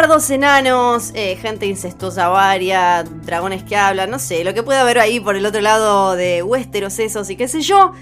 [0.00, 4.98] Bastardos enanos, eh, gente incestuosa varia, dragones que hablan, no sé, lo que pueda haber
[4.98, 7.92] ahí por el otro lado de Westeros, esos y qué sé yo.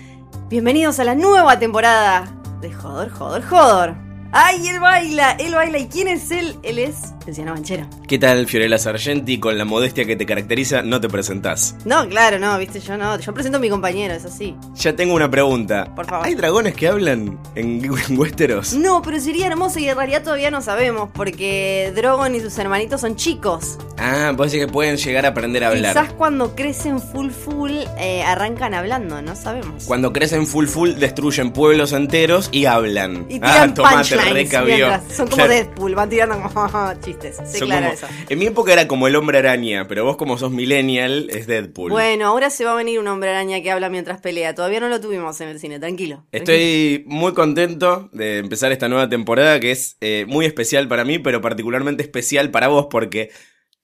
[0.49, 4.08] Bienvenidos a la nueva temporada de Jodor, Jodor, Jodor.
[4.33, 5.33] ¡Ay, él baila!
[5.39, 5.79] Él baila.
[5.79, 6.57] ¿Y quién es él?
[6.63, 7.87] Él es Luciano Banchero.
[8.07, 9.39] ¿Qué tal, Fiorella Sargenti?
[9.39, 11.77] Con la modestia que te caracteriza, no te presentás.
[11.85, 13.19] No, claro, no, viste, yo no.
[13.19, 14.55] Yo presento a mi compañero, es así.
[14.75, 15.95] Ya tengo una pregunta.
[15.95, 16.27] Por favor.
[16.27, 18.75] ¿Hay dragones que hablan en, en Westeros?
[18.75, 23.01] No, pero sería hermoso y en realidad todavía no sabemos, porque Drogon y sus hermanitos
[23.01, 23.79] son chicos.
[23.99, 25.93] Ah, decís que pueden llegar a aprender a hablar.
[25.95, 29.85] Quizás cuando crecen full full eh, arrancan hablando, no sabemos.
[29.85, 33.27] Cuando crecen full full, destruyen pueblos enteros y hablan.
[33.29, 34.75] Y tiran ah, tomate, punchlines recabió.
[34.89, 35.53] mientras- Son como Claro.
[35.53, 37.37] Deadpool, van tirando como chistes.
[37.47, 38.07] Sí, Son claro, como- eso.
[38.29, 41.91] En mi época era como el hombre araña, pero vos como sos millennial, es Deadpool.
[41.91, 44.55] Bueno, ahora se va a venir un hombre araña que habla mientras pelea.
[44.55, 46.27] Todavía no lo tuvimos en el cine, tranquilo.
[46.33, 51.19] Estoy muy contento de empezar esta nueva temporada que es eh, muy especial para mí,
[51.19, 53.31] pero particularmente especial para vos porque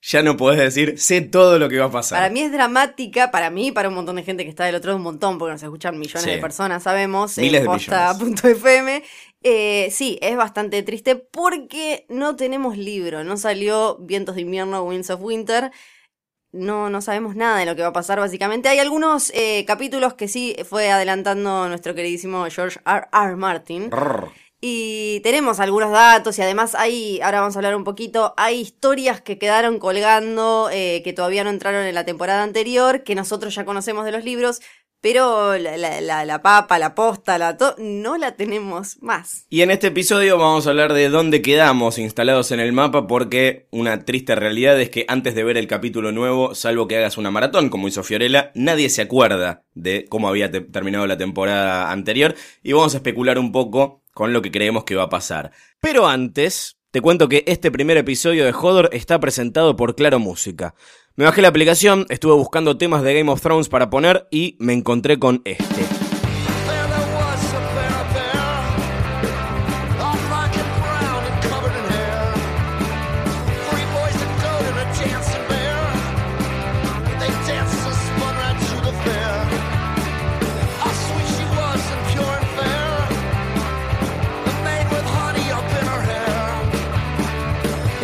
[0.07, 2.19] ya no podés decir sé todo lo que va a pasar.
[2.19, 4.75] Para mí es dramática, para mí y para un montón de gente que está del
[4.75, 6.31] otro lado, un montón, porque nos escuchan millones Sí.
[6.31, 9.03] de personas, sabemos, Miles en de posta.fm.
[9.47, 15.11] Eh, sí, es bastante triste porque no tenemos libro, no salió Vientos de invierno, Winds
[15.11, 15.71] of Winter.
[16.51, 18.69] No, no sabemos nada de lo que va a pasar, básicamente.
[18.71, 23.07] Hay algunos eh, capítulos que sí fue adelantando nuestro queridísimo George R.
[23.13, 23.37] R.
[23.37, 23.91] Martin.
[24.67, 29.21] Y tenemos algunos datos y además hay, ahora vamos a hablar un poquito, hay historias
[29.21, 33.67] que quedaron colgando, eh, que todavía no entraron en la temporada anterior, que nosotros ya
[33.67, 34.63] conocemos de los libros,
[35.03, 39.45] pero la, papa, la posta, la to no la tenemos más.
[39.51, 43.69] Y en este episodio vamos a hablar de dónde quedamos instalados en el mapa porque
[43.71, 47.31] una triste realidad es que antes de ver el capítulo nuevo, salvo que hagas una
[47.31, 52.35] maratón como hizo Fiorella, nadie se acuerda de cómo había te- terminado la temporada anterior
[52.63, 55.51] y vamos a especular un poco con lo que creemos que va a pasar.
[55.81, 60.75] Pero antes, te cuento que este primer episodio de Hodor está presentado por Claro Música.
[61.17, 64.73] Me bajé la aplicación, estuve buscando temas de Game of Thrones para poner y me
[64.73, 66.04] encontré con este.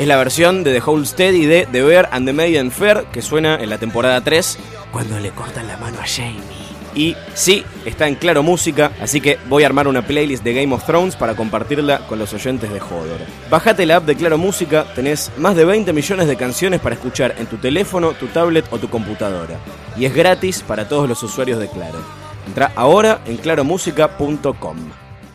[0.00, 3.20] Es la versión de The Whole Steady de The Bear and the Maiden Fair que
[3.20, 4.58] suena en la temporada 3
[4.90, 6.40] cuando le cortan la mano a Jamie.
[6.94, 10.74] Y sí, está en Claro Música, así que voy a armar una playlist de Game
[10.74, 13.20] of Thrones para compartirla con los oyentes de Hodor.
[13.50, 17.34] Bájate la app de Claro Música, tenés más de 20 millones de canciones para escuchar
[17.38, 19.58] en tu teléfono, tu tablet o tu computadora.
[19.98, 21.98] Y es gratis para todos los usuarios de Claro.
[22.46, 24.76] Entra ahora en claromúsica.com.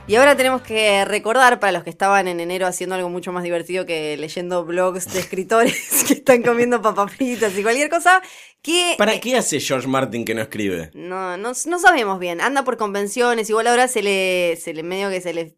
[0.07, 3.43] Y ahora tenemos que recordar para los que estaban en enero haciendo algo mucho más
[3.43, 8.21] divertido que leyendo blogs de escritores que están comiendo papas fritas y cualquier cosa,
[8.61, 8.93] que...
[8.99, 10.91] ¿Para qué hace George Martin que no escribe?
[10.93, 12.39] No, no, no sabemos bien.
[12.39, 13.49] Anda por convenciones.
[13.49, 15.57] Igual ahora se le, se le medio que se le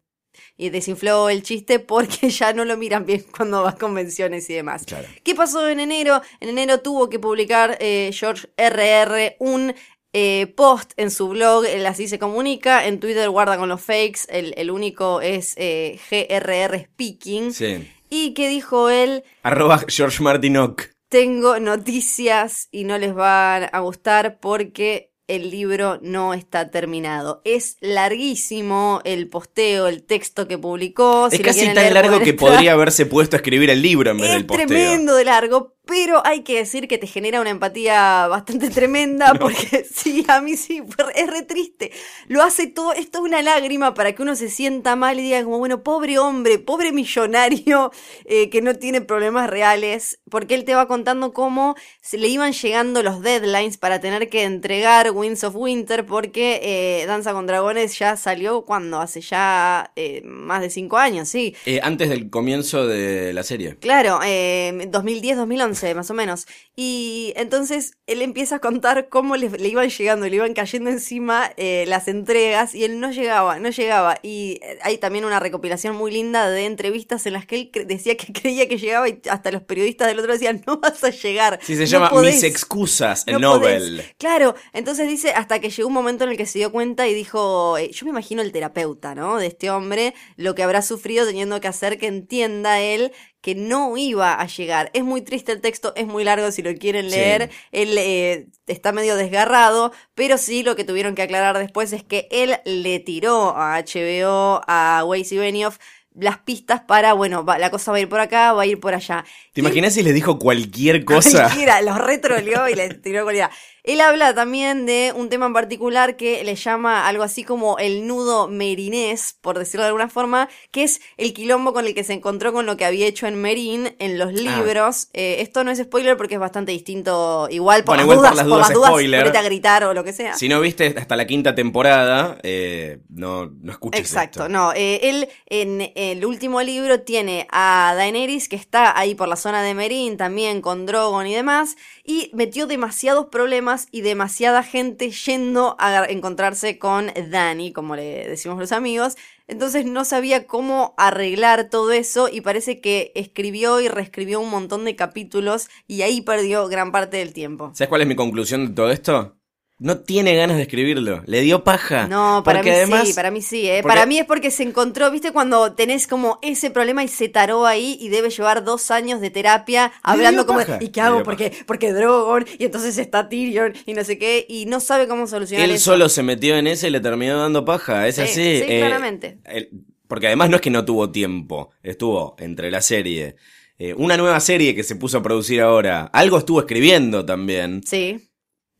[0.56, 4.54] y desinfló el chiste porque ya no lo miran bien cuando va a convenciones y
[4.54, 4.84] demás.
[4.86, 5.06] Claro.
[5.22, 6.22] ¿Qué pasó en enero?
[6.40, 9.74] En enero tuvo que publicar eh, George RR un
[10.12, 12.86] eh, post en su blog, él así se comunica.
[12.86, 14.20] En Twitter guarda con los fakes.
[14.28, 17.52] El, el único es eh, GRR Speaking.
[17.52, 17.88] Sí.
[18.10, 19.22] ¿Y qué dijo él?
[19.42, 20.84] Arroba George Martin Ock.
[21.10, 27.42] tengo noticias y no les van a gustar porque el libro no está terminado.
[27.44, 31.26] Es larguísimo el posteo, el texto que publicó.
[31.26, 34.28] Es si casi tan largo que podría haberse puesto a escribir el libro en vez
[34.28, 34.66] Es del posteo.
[34.66, 39.86] tremendo de largo pero hay que decir que te genera una empatía bastante tremenda, porque
[39.90, 40.82] sí, a mí sí,
[41.14, 41.90] es re triste.
[42.26, 45.42] Lo hace todo, es toda una lágrima para que uno se sienta mal y diga
[45.42, 47.90] como, bueno, pobre hombre, pobre millonario
[48.26, 52.52] eh, que no tiene problemas reales, porque él te va contando cómo se le iban
[52.52, 57.98] llegando los deadlines para tener que entregar Winds of Winter, porque eh, Danza con Dragones
[57.98, 61.56] ya salió cuando, hace ya eh, más de cinco años, sí.
[61.80, 63.76] antes del comienzo de la serie.
[63.76, 66.46] Claro, 2010-2011 más o menos.
[66.76, 71.84] Y entonces él empieza a contar cómo le, iban llegando, le iban cayendo encima eh,
[71.86, 74.18] las entregas y él no llegaba, no llegaba.
[74.22, 78.16] Y eh, hay también una recopilación muy linda de entrevistas en las que él decía
[78.16, 81.58] que creía que llegaba y hasta los periodistas del otro decían, no vas a llegar.
[81.62, 84.02] Sí, se llama Mis excusas, el Nobel.
[84.18, 87.14] Claro, entonces dice, hasta que llegó un momento en el que se dio cuenta y
[87.14, 89.38] dijo, eh, yo me imagino el terapeuta, ¿no?
[89.38, 93.96] De este hombre, lo que habrá sufrido teniendo que hacer que entienda él que no
[93.96, 94.90] iba a llegar.
[94.94, 97.16] Es muy triste el texto, es muy largo si lo quieren Sí.
[97.16, 97.50] leer.
[97.72, 102.26] Él eh, está medio desgarrado, pero sí lo que tuvieron que aclarar después es que
[102.30, 105.78] él le tiró a HBO, a Weiss y Benioff,
[106.14, 108.80] las pistas para, bueno, va- la cosa va a ir por acá, va a ir
[108.80, 109.24] por allá.
[109.52, 111.44] ¿Te imaginas si le dijo cualquier cosa?
[111.44, 113.50] Cualquiera, los retroleó y le tiró cualquiera.
[113.88, 118.06] Él habla también de un tema en particular que le llama algo así como el
[118.06, 122.12] nudo merinés, por decirlo de alguna forma, que es el quilombo con el que se
[122.12, 125.08] encontró con lo que había hecho en Merín en los libros.
[125.14, 128.44] Eh, esto no es spoiler porque es bastante distinto, igual por, Bueno, las, igual por
[128.44, 129.20] dudas, por las dudas, spoiler.
[129.20, 130.34] ponete a gritar o lo que sea.
[130.34, 134.48] Si no viste hasta la quinta temporada, eh, no, no escuches Exacto, esto.
[134.50, 134.72] no.
[134.74, 139.62] eh, él en el último libro tiene a Daenerys que está ahí por la zona
[139.62, 145.76] de Merín, también con Drogon y demás, y metió demasiados problemas y demasiada gente yendo
[145.78, 149.16] a encontrarse con Dani, como le decimos los amigos.
[149.46, 154.84] Entonces no sabía cómo arreglar todo eso y parece que escribió y reescribió un montón
[154.84, 157.70] de capítulos y ahí perdió gran parte del tiempo.
[157.74, 159.37] ¿Sabes cuál es mi conclusión de todo esto?
[159.80, 161.22] No tiene ganas de escribirlo.
[161.26, 162.08] Le dio paja.
[162.08, 163.78] No, para Porque mí además, sí, para mí sí, ¿eh?
[163.82, 167.28] porque- Para mí es porque se encontró, viste, cuando tenés como ese problema y se
[167.28, 170.78] taró ahí y debe llevar dos años de terapia hablando como, paja.
[170.80, 171.22] ¿y qué hago?
[171.22, 175.28] Porque, porque Drogon, y entonces está Tyrion, y no sé qué, y no sabe cómo
[175.28, 175.92] solucionar Él eso.
[175.92, 178.08] solo se metió en ese y le terminó dando paja.
[178.08, 178.32] Es Sí, así.
[178.34, 179.38] sí, eh, claramente.
[179.44, 179.70] el-
[180.08, 181.70] porque además no es que no tuvo tiempo.
[181.84, 183.36] Estuvo entre la serie.
[183.80, 186.10] eh, una nueva serie que se puso a producir ahora.
[186.12, 187.80] Algo estuvo escribiendo también.
[187.86, 188.27] Sí.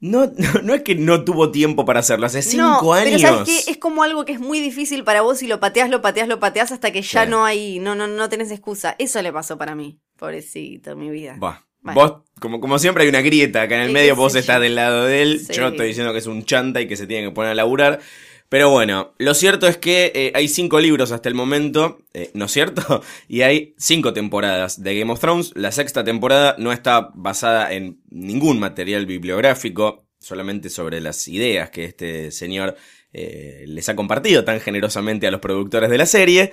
[0.00, 2.26] No, no, no es que no tuvo tiempo para hacerlo.
[2.26, 3.20] Hace cinco no, años.
[3.20, 3.70] Pero ¿sabes qué?
[3.72, 6.38] Es como algo que es muy difícil para vos y lo pateás, lo pateás, lo
[6.38, 7.30] pateás hasta que ya Sí.
[7.30, 8.94] no hay, no, no, no tenés excusa.
[8.98, 9.98] Eso le pasó para mí.
[10.16, 11.34] Pobrecito, mi vida.
[11.38, 12.00] Bah, Bueno.
[12.00, 14.14] Vos, como, como siempre, hay una grieta acá en el medio.
[14.16, 15.40] Vos estás del lado de él.
[15.40, 15.52] Sí.
[15.52, 18.00] Yo estoy diciendo que es un chanta y que se tiene que poner a laburar.
[18.48, 22.46] Pero bueno, lo cierto es que eh, hay cinco libros hasta el momento, eh, ¿no
[22.46, 23.02] es cierto?
[23.28, 25.52] Y hay cinco temporadas de Game of Thrones.
[25.54, 31.84] La sexta temporada no está basada en ningún material bibliográfico, solamente sobre las ideas que
[31.84, 32.76] este señor
[33.12, 36.52] eh, les ha compartido tan generosamente a los productores de la serie.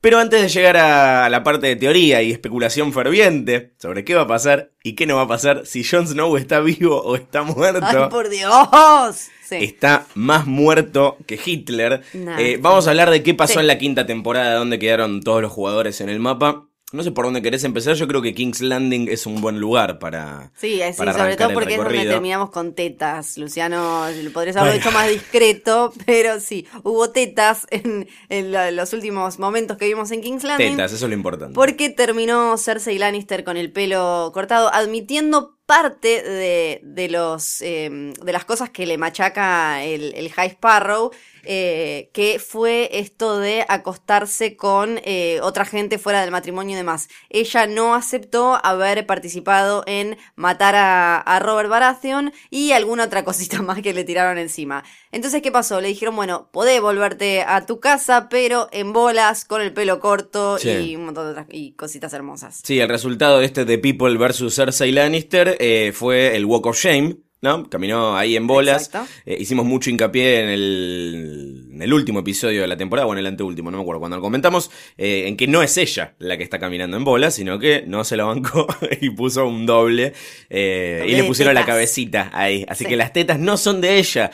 [0.00, 4.22] Pero antes de llegar a la parte de teoría y especulación ferviente sobre qué va
[4.22, 7.42] a pasar y qué no va a pasar si Jon Snow está vivo o está
[7.42, 9.26] muerto, ¡Ay, por Dios!
[9.44, 9.56] Sí.
[9.56, 12.02] está más muerto que Hitler.
[12.12, 12.38] Nah.
[12.38, 13.58] Eh, vamos a hablar de qué pasó Sí.
[13.60, 16.67] en la quinta temporada, dónde quedaron todos los jugadores en el mapa.
[16.90, 19.98] No sé por dónde querés empezar, yo creo que King's Landing es un buen lugar
[19.98, 20.52] para...
[20.56, 23.36] Sí, sí, para sobre todo porque es donde terminamos con tetas.
[23.36, 24.88] Luciano, podrías haberlo Bueno.
[24.88, 30.22] hecho más discreto, pero sí, hubo tetas en, en los últimos momentos que vimos en
[30.22, 30.76] King's Landing.
[30.76, 31.54] Tetas, eso es lo importante.
[31.54, 38.32] Porque terminó Cersei Lannister con el pelo cortado, admitiendo parte de, de los eh, de
[38.32, 41.10] las cosas que le machaca el, el High Sparrow,
[41.44, 47.10] eh, que fue esto de acostarse con eh, otra gente fuera del matrimonio y demás.
[47.28, 53.60] Ella no aceptó haber participado en matar a, a Robert Baratheon y alguna otra cosita
[53.62, 54.84] más que le tiraron encima.
[55.12, 55.80] Entonces, ¿qué pasó?
[55.80, 60.58] Le dijeron, bueno, podés volverte a tu casa, pero en bolas, con el pelo corto
[60.58, 60.68] Sí.
[60.70, 62.60] y un montón de otras y cositas hermosas.
[62.64, 64.54] Sí, el resultado de este de People vs.
[64.54, 67.68] Cersei Lannister eh, fue el Walk of Shame, ¿no?
[67.70, 68.86] Caminó ahí en bolas.
[68.88, 69.08] Exacto.
[69.24, 73.18] Eh, hicimos mucho hincapié en el, en el último episodio de la temporada, o en
[73.20, 76.36] el anteúltimo, no me acuerdo cuando lo comentamos, eh, en que no es ella la
[76.36, 78.66] que está caminando en bolas, sino que no se la bancó
[79.00, 80.12] y puso un doble.
[80.50, 82.66] eh, Doble y le pusieron la cabecita ahí.
[82.68, 82.90] Así Sí.
[82.90, 84.30] que las tetas no son de ella.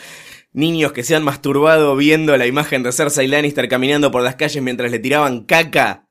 [0.55, 4.63] Niños que se han masturbado viendo la imagen de Cersei Lannister caminando por las calles
[4.63, 6.07] mientras le tiraban caca.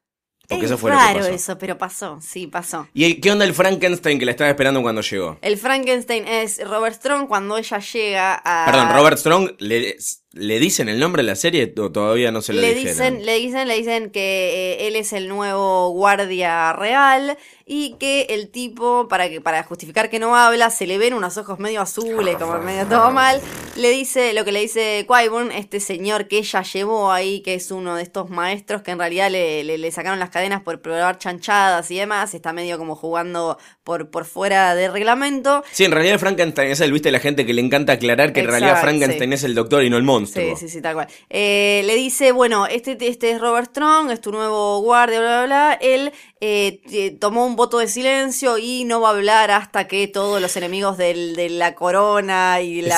[0.47, 1.33] Porque es eso fue lo raro que pasó.
[1.33, 2.88] eso, pero pasó, sí, pasó.
[2.93, 5.39] ¿Y qué onda el Frankenstein que la estaba esperando cuando llegó?
[5.41, 8.65] El Frankenstein es Robert Strong cuando ella llega a...
[8.65, 9.95] Perdón, Robert Strong le
[10.35, 13.13] ¿Le dicen el nombre de la serie o todavía no se lo le dijeron?
[13.19, 17.37] dicen, le dicen, le dicen que eh, él es el nuevo guardia real
[17.67, 21.37] y que el tipo, para que, para justificar que no habla, se le ven unos
[21.37, 23.41] ojos medio azules, como medio todo mal.
[23.75, 27.69] Le dice, lo que le dice Quaibon, este señor que ella llevó ahí, que es
[27.69, 31.19] uno de estos maestros que en realidad le, le- le sacaron las cadenas por probar
[31.19, 35.63] chanchadas y demás, está medio como jugando por, por fuera de reglamento.
[35.71, 38.47] Sí, en realidad Frankenstein es el, viste, la gente que le encanta aclarar que en
[38.47, 39.35] realidad Frankenstein sí.
[39.35, 40.55] es el doctor y no el monstruo.
[40.55, 41.07] Sí, sí, sí, tal cual.
[41.29, 45.45] Eh, le dice, bueno, este, este es Robert Strong, es tu nuevo guardia, bla, bla,
[45.45, 45.79] bla.
[45.81, 46.11] Él
[46.45, 50.41] eh, t- tomó un voto de silencio y no va a hablar hasta que todos
[50.41, 52.97] los enemigos del- de la corona y la,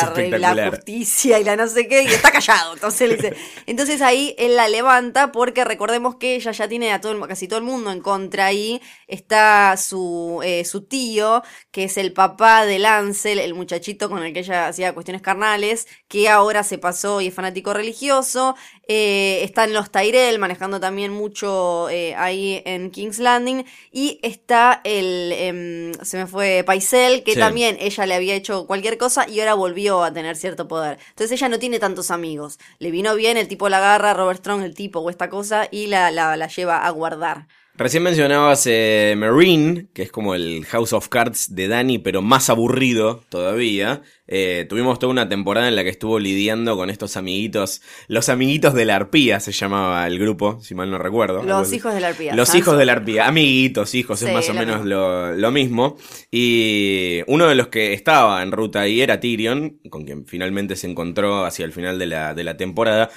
[0.72, 2.74] justicia y la no sé qué, y está callado.
[2.74, 3.36] Entonces le dice,
[3.68, 7.48] entonces ahí él la levanta porque recordemos que ella ya tiene a todo el- casi
[7.48, 12.66] todo el mundo en contra y está su, eh, su tío, que es el papá
[12.66, 17.22] de Lancel, el muchachito con el que ella hacía cuestiones carnales, que ahora se pasó
[17.22, 18.56] y es fanático religioso.
[18.88, 23.65] Eh, están los Tyrell manejando también mucho eh, ahí en King's Landing.
[23.92, 27.39] Y está el, em, se me fue Paisel, que Sí.
[27.39, 31.00] también ella le había hecho cualquier cosa y ahora volvió a tener cierto poder.
[31.10, 32.60] Entonces ella no tiene tantos amigos.
[32.80, 35.88] Le vino bien, el tipo la agarra, Robert Strong, el tipo o esta cosa, y
[35.88, 37.48] la, la, la lleva a guardar.
[37.77, 42.50] Recién mencionabas eh, Marine, que es como el House of Cards de Dani, pero más
[42.50, 44.01] aburrido todavía.
[44.27, 47.82] Eh, tuvimos toda una temporada en la que estuvo lidiando con estos amiguitos.
[48.08, 51.44] Los amiguitos de la arpía se llamaba el grupo, si mal no recuerdo.
[51.44, 52.34] Los hijos de la arpía.
[52.34, 55.98] Los hijos de la arpía, amiguitos, hijos, es más o menos lo, lo mismo.
[56.32, 60.88] Y uno de los que estaba en ruta ahí era Tyrion, con quien finalmente se
[60.88, 63.10] encontró hacia el final de la, de la temporada,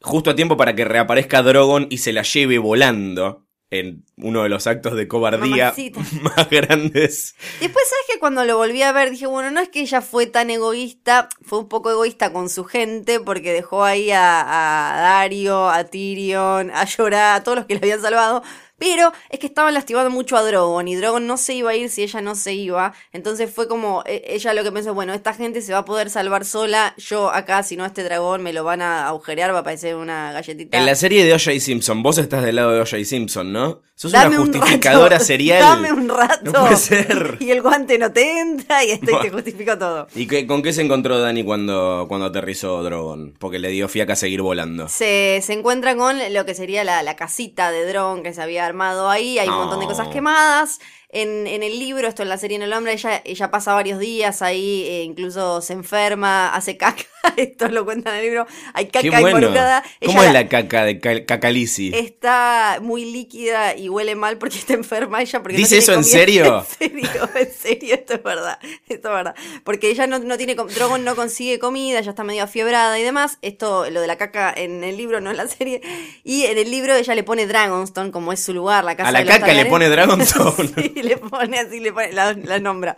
[0.00, 4.48] justo a tiempo para que reaparezca Drogon y se la lleve volando en uno de
[4.48, 6.00] los actos de cobardía Mamacita.
[6.22, 7.36] más grandes.
[7.60, 10.26] Después, ¿sabes que Cuando lo volví a ver, dije, bueno, no es que ella fue
[10.26, 15.68] tan egoísta, fue un poco egoísta con su gente, porque dejó ahí a, a Dario,
[15.68, 18.42] a Tyrion, a Llorar, a todos los que le habían salvado.
[18.80, 21.88] Pero es que estaban lastimando mucho a Drogon y Drogon no se iba a ir
[21.90, 22.92] si ella no se iba.
[23.12, 26.10] Entonces fue como, e- ella lo que pensó, bueno, esta gente se va a poder
[26.10, 26.94] salvar sola.
[26.96, 30.32] Yo acá, si no este dragón me lo van a agujerear, va a parecer una
[30.32, 30.78] galletita.
[30.78, 31.60] En la serie de O.J.
[31.60, 33.04] Simpson, vos estás del lado de O.J.
[33.04, 33.82] Simpson, ¿no?
[33.94, 35.60] Sos Dame una un justificadora rato, serial.
[35.60, 36.50] Dame un rato.
[36.50, 37.36] No puede ser.
[37.40, 40.06] Y el guante no te entra y este te justifico todo.
[40.14, 43.34] ¿Y qué- con qué se encontró Dani cuando, cuando aterrizó Drogon?
[43.38, 44.88] Porque le dio fiaca seguir volando.
[44.88, 48.69] Se, se encuentra con lo que sería la, la casita de Dron que se había
[48.70, 49.38] armado ahí.
[49.38, 50.80] Hay un montón de cosas quemadas.
[51.12, 53.98] En, en el libro, esto en la serie en el hombre, ella, ella pasa varios
[53.98, 57.02] días ahí, eh, incluso se enferma, hace caca.
[57.36, 58.46] Esto lo cuenta en el libro.
[58.72, 59.28] Hay caca bueno.
[59.38, 59.82] involucrada.
[60.04, 61.90] ¿Cómo Ella es la caca de Cal- Cacalici?
[61.94, 65.42] Está muy líquida y huele mal porque está enferma ella.
[65.42, 66.64] Porque ¿Dice eso en serio?
[66.80, 68.58] En serio, en serio, esto es verdad.
[68.88, 69.34] Esto es verdad.
[69.64, 70.54] Porque ella no, no tiene.
[70.54, 73.36] Drogon no consigue comida, ya está medio afiebrada y demás.
[73.42, 75.82] Esto, lo de la caca en el libro, no en la serie.
[76.24, 79.12] Y en el libro ella le pone Dragonstone, como es su lugar, la casa A
[79.12, 80.68] la de los caca le pone Dragonstone.
[80.74, 82.96] sí, le pone así, le pone, la, la nombra.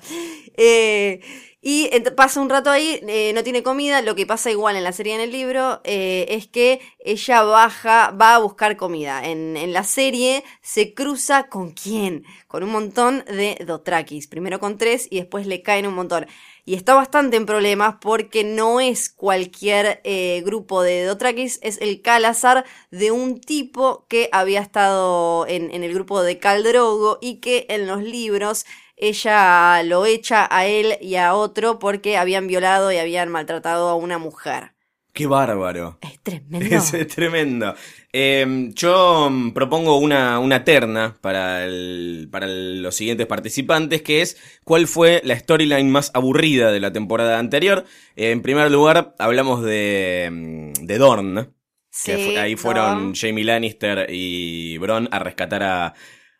[0.56, 1.20] Eh,
[1.64, 4.02] y pasa un rato ahí, eh, no tiene comida.
[4.02, 7.42] Lo que pasa igual en la serie y en el libro eh, es que ella
[7.44, 9.24] baja, va a buscar comida.
[9.24, 12.24] En, en la serie se cruza con quién?
[12.48, 14.26] Con un montón de Dothrakis.
[14.26, 16.26] Primero con tres y después le caen un montón.
[16.64, 22.02] Y está bastante en problemas porque no es cualquier eh, grupo de Dothrakis, es el
[22.02, 27.66] Calazar de un tipo que había estado en, en el grupo de Caldrogo y que
[27.68, 28.64] en los libros
[28.96, 33.96] ella lo echa a él y a otro porque habían violado y habían maltratado a
[33.96, 34.74] una mujer.
[35.12, 35.98] Qué bárbaro.
[36.00, 36.76] Es tremendo.
[36.96, 37.74] Es tremendo.
[38.14, 44.20] Eh, yo mm, propongo una, una terna para, el- para el- los siguientes participantes, que
[44.22, 47.84] es cuál fue la storyline más aburrida de la temporada anterior.
[48.16, 51.54] Eh, en primer lugar, hablamos de, mm, de Dorn,
[52.02, 53.14] que Sí, fu- ahí fueron.
[53.14, 55.94] Jamie Lannister y Bron a rescatar a,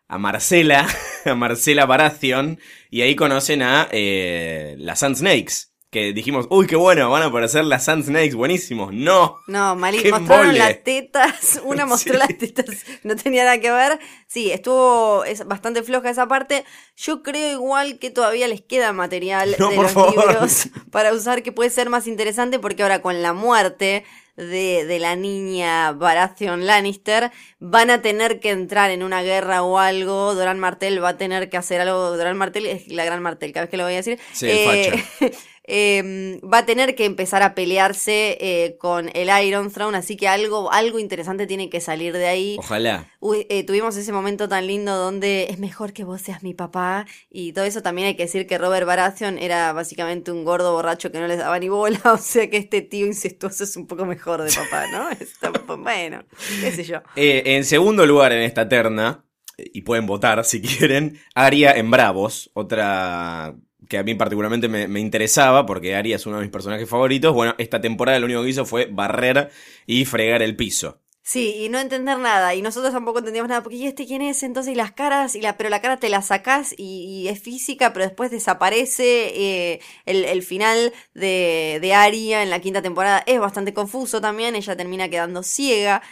[0.08, 0.86] a Marcela,
[1.24, 2.58] a Marcela Baratheon,
[2.90, 5.71] y ahí conocen a eh, las Sand Snakes.
[5.92, 8.94] Que dijimos, uy, qué bueno, van a aparecer las Sand Snakes, buenísimos.
[8.94, 10.58] No, No, Malí, ¡Qué mostraron embole!
[10.58, 12.18] las tetas, una mostró Sí.
[12.18, 12.64] las tetas,
[13.02, 13.98] no tenía nada que ver.
[14.26, 16.64] Sí, estuvo es bastante floja esa parte.
[16.96, 20.16] Yo creo igual que todavía les queda material No, de por los favor.
[20.28, 24.98] libros para usar que puede ser más interesante porque ahora con la muerte de, de
[24.98, 30.34] la niña Baratheon Lannister van a tener que entrar en una guerra o algo.
[30.34, 32.16] Doran Martell va a tener que hacer algo.
[32.16, 34.18] Doran Martell es la gran Martell, cada vez que lo voy a decir.
[34.32, 35.36] Sí, el facho.
[35.74, 40.28] Eh, va a tener que empezar a pelearse eh, con el Iron Throne, así que
[40.28, 42.56] algo, algo interesante tiene que salir de ahí.
[42.58, 43.10] Ojalá.
[43.20, 47.06] Uy, eh, tuvimos ese momento tan lindo donde es mejor que vos seas mi papá
[47.30, 51.10] y todo eso también hay que decir que Robert Baratheon era básicamente un gordo borracho
[51.10, 54.04] que no les daba ni bola, o sea que este tío incestuoso es un poco
[54.04, 55.08] mejor de papá, ¿no?
[55.18, 56.22] Está- bueno,
[56.60, 56.98] qué sé yo.
[57.16, 59.24] Eh, en segundo lugar en esta terna,
[59.56, 63.54] y pueden votar si quieren, Aria en Bravos, otra
[63.88, 67.34] que a mí particularmente me, interesaba porque Aria es uno de mis personajes favoritos.
[67.34, 69.50] Bueno, esta temporada lo único que hizo fue barrer
[69.86, 71.00] y fregar el piso.
[71.24, 74.42] Sí, y no entender nada, y nosotros tampoco entendíamos nada, porque ¿y este quién es?
[74.42, 77.40] Entonces, y las caras, y la, pero la cara te la sacás y, y es
[77.40, 79.30] física, pero después desaparece.
[79.74, 84.56] eh, el, el final de, de Aria en la quinta temporada es bastante confuso también,
[84.56, 86.02] ella termina quedando ciega.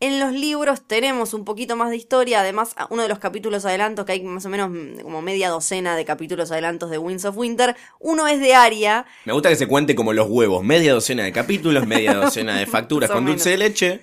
[0.00, 4.06] En los libros tenemos un poquito más de historia, además uno de los capítulos adelantos,
[4.06, 7.36] que hay más o menos mm, como media docena de capítulos adelantos de Winds of
[7.36, 11.24] Winter, uno es de Aria, Me gusta que se cuente como los huevos, media docena
[11.24, 14.00] de capítulos, media docena de facturas con dulce de leche.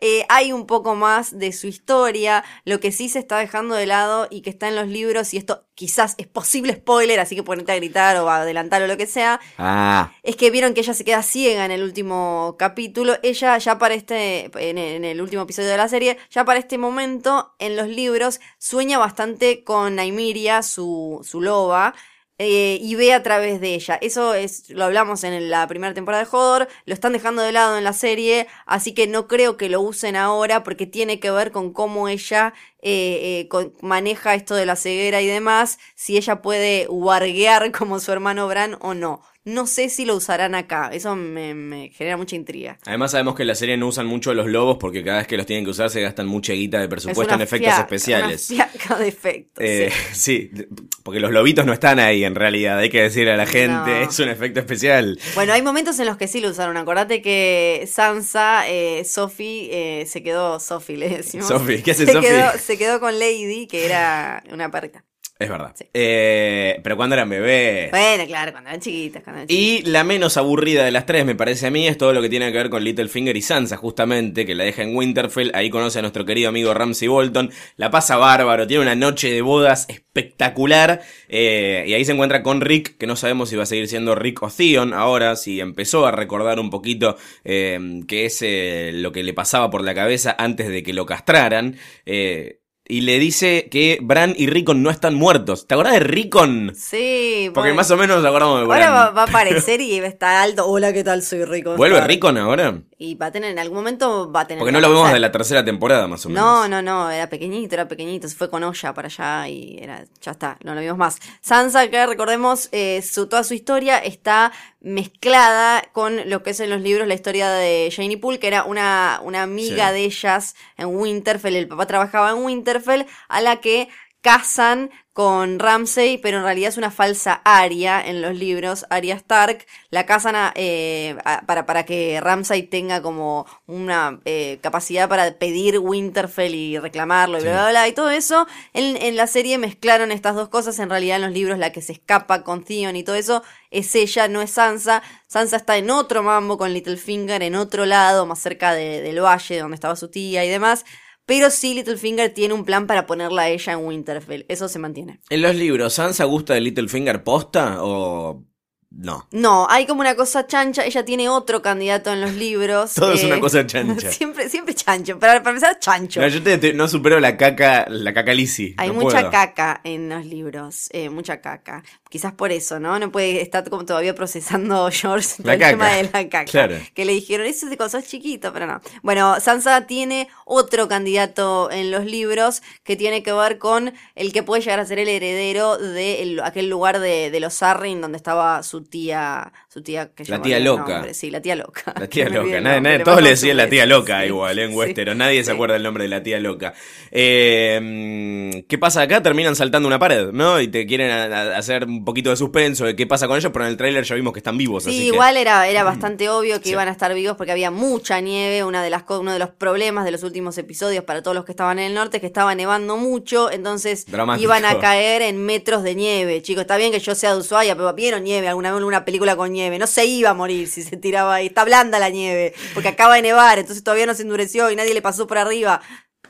[0.00, 3.86] Eh, hay un poco más de su historia, lo que sí se está dejando de
[3.86, 7.42] lado y que está en los libros, y esto quizás es posible spoiler, así que
[7.42, 10.80] ponete a gritar o a adelantar o lo que sea, Ah, es que vieron que
[10.80, 13.16] ella se queda ciega en el último capítulo.
[13.22, 17.54] Ella ya para este, en, el último episodio de la serie, ya para este momento
[17.58, 21.94] en los libros sueña bastante con Naimiria, su, su loba.
[22.38, 23.98] Eh, y ve a través de ella.
[24.00, 27.78] Eso es, lo hablamos en la primera temporada de Hodor, lo están dejando de lado
[27.78, 31.50] en la serie, así que no creo que lo usen ahora porque tiene que ver
[31.50, 32.52] con cómo ella
[32.82, 38.12] eh, eh, maneja esto de la ceguera y demás, si ella puede warguear como su
[38.12, 39.22] hermano Bran o no.
[39.46, 42.78] No sé si lo usarán acá, eso me, me genera mucha intriga.
[42.84, 45.36] además sabemos que en la serie no usan mucho los lobos porque cada vez que
[45.36, 48.50] los tienen que usar se gastan mucha guita de Es presupuesto en efectos fiaca, especiales.
[48.50, 49.64] Una fiaca de efectos.
[49.64, 50.50] Eh, sí.
[50.50, 50.66] sí,
[51.04, 53.96] porque los lobitos no están ahí en realidad, hay que decirle a la gente, No.
[54.10, 55.16] es un efecto especial.
[55.36, 56.76] Bueno, hay momentos en los que sí lo usaron.
[56.76, 59.68] Acordate que Sansa, eh, Sophie,
[60.00, 61.46] eh, se quedó, Sophie le decimos.
[61.46, 62.28] Sophie, ¿qué hace se Sophie?
[62.30, 65.04] Quedó, se quedó con Lady, que era una perrita.
[65.38, 65.72] Es verdad.
[65.74, 65.84] Sí.
[65.92, 67.90] Eh, pero cuando eran bebés.
[67.90, 69.22] Bueno, claro, cuando eran chiquitas.
[69.22, 69.86] Cuando eran chiquitas.
[69.86, 72.30] Y la menos aburrida de las tres, me parece a mí, es todo lo que
[72.30, 75.50] tiene que ver con Littlefinger y Sansa, justamente, que la deja en Winterfell.
[75.54, 77.50] Ahí conoce a nuestro querido amigo Ramsey Bolton.
[77.76, 81.02] La pasa bárbaro, tiene una noche de bodas espectacular.
[81.28, 84.14] eh, y ahí se encuentra con Rick, que no sabemos si va a seguir siendo
[84.14, 87.78] Rick o Theon ahora, si empezó a recordar un poquito eh,
[88.08, 91.76] qué es eh, lo que le pasaba por la cabeza antes de que lo castraran.
[92.06, 95.66] eh, y le dice que Bran y Rickon no están muertos.
[95.66, 96.72] ¿Te acordás de Rickon?
[96.74, 97.76] Sí, Porque bueno.
[97.76, 98.82] más o menos nos acordamos de Bran.
[98.82, 100.66] Ahora va, va a aparecer y estar alto.
[100.66, 101.22] Hola, ¿qué tal?
[101.22, 101.76] Soy Rico.
[101.76, 102.00] ¿Vuelve.
[102.00, 102.80] Rickon ahora?
[102.98, 104.60] Y va a tener, en algún momento va a tener.
[104.60, 106.42] Porque que no lo vemos de la tercera temporada, más o menos.
[106.42, 110.04] No, no, no, era pequeñito, era pequeñito, se fue con olla para allá y era,
[110.22, 111.18] ya está, no lo vimos más.
[111.42, 116.70] Sansa, que recordemos, eh, su, toda su historia está mezclada con lo que es en
[116.70, 119.92] los libros la historia de Janie Poole, que era una, una amiga Sí.
[119.94, 123.88] de ellas en Winterfell, el papá trabajaba en Winterfell, a la que
[124.26, 129.64] casan con Ramsey, pero en realidad es una falsa Arya en los libros, Arya Stark,
[129.88, 135.38] la casan a, eh, a- para, para que Ramsey tenga como una eh, capacidad para
[135.38, 138.46] pedir Winterfell y reclamarlo y bla, bla, bla, y todo eso.
[138.74, 141.80] En, en la serie mezclaron estas dos cosas, en realidad en los libros la que
[141.80, 145.02] se escapa con Theon y todo eso es ella, no es Sansa.
[145.28, 149.60] Sansa está en otro mambo con Littlefinger, en otro lado, más cerca de- del valle
[149.60, 150.84] donde estaba su tía y demás.
[151.26, 154.46] Pero sí, Littlefinger tiene un plan para ponerla a ella en Winterfell.
[154.48, 155.20] Eso se mantiene.
[155.28, 158.44] En los libros, ¿Sansa gusta de Littlefinger posta o
[158.90, 159.26] no?
[159.30, 160.84] No, hay como una cosa chancha.
[160.84, 162.94] Ella tiene otro candidato en los libros.
[162.94, 164.10] Todo es una cosa chancha.
[164.16, 165.18] Siempre, siempre chancho.
[165.18, 166.20] Para, para empezar, chancho.
[166.20, 168.74] No, yo te- te- no supero la caca, la caca lisi.
[168.78, 169.30] Hay no mucha puedo.
[169.30, 171.82] caca en los libros, eh, mucha caca.
[172.08, 172.98] Quizás por eso, ¿no?
[172.98, 175.70] No puede estar como todavía procesando George La el caca.
[175.72, 176.44] tema de la caca.
[176.44, 176.76] Claro.
[176.94, 178.80] Que le dijeron, eso es de sos chiquito, pero no.
[179.02, 184.42] Bueno, Sansa tiene otro candidato en los libros que tiene que ver con el que
[184.42, 188.16] puede llegar a ser el heredero de el- aquel lugar de, de los Arryn donde
[188.16, 190.92] estaba su tía, su tía que La tía loca.
[190.94, 191.14] nombre.
[191.14, 191.94] Sí, la tía loca.
[191.98, 194.76] La tía loca, nadie- nadie- todos le decían la tía loca Sí, igual, en sí,
[194.76, 196.74] Westeros, nadie se acuerda el nombre de la tía loca.
[197.10, 199.22] Eh, mm, ¿Qué pasa acá?
[199.22, 200.60] Terminan saltando una pared, ¿no?
[200.60, 203.50] Y te quieren a- a- hacer un poquito de suspenso de qué pasa con ellos,
[203.52, 205.82] pero en el tráiler ya vimos que están vivos, Sí, así que- igual era, era
[205.84, 208.64] bastante obvio que iban a estar vivos porque había mucha nieve.
[208.64, 211.52] Una de las, uno de los problemas de los últimos episodios para todos los que
[211.52, 214.44] estaban en el norte es que estaba nevando mucho, entonces Dramático.
[214.44, 216.42] iban a caer en metros de nieve.
[216.42, 219.36] Chicos, está bien que yo sea de Ushuaia, pero vieron nieve alguna vez alguna película
[219.36, 219.78] con nieve.
[219.78, 221.46] No se iba a morir si se tiraba ahí.
[221.46, 224.94] Está blanda la nieve, porque acaba de nevar, entonces todavía no se endureció y nadie
[224.94, 225.80] le pasó por arriba.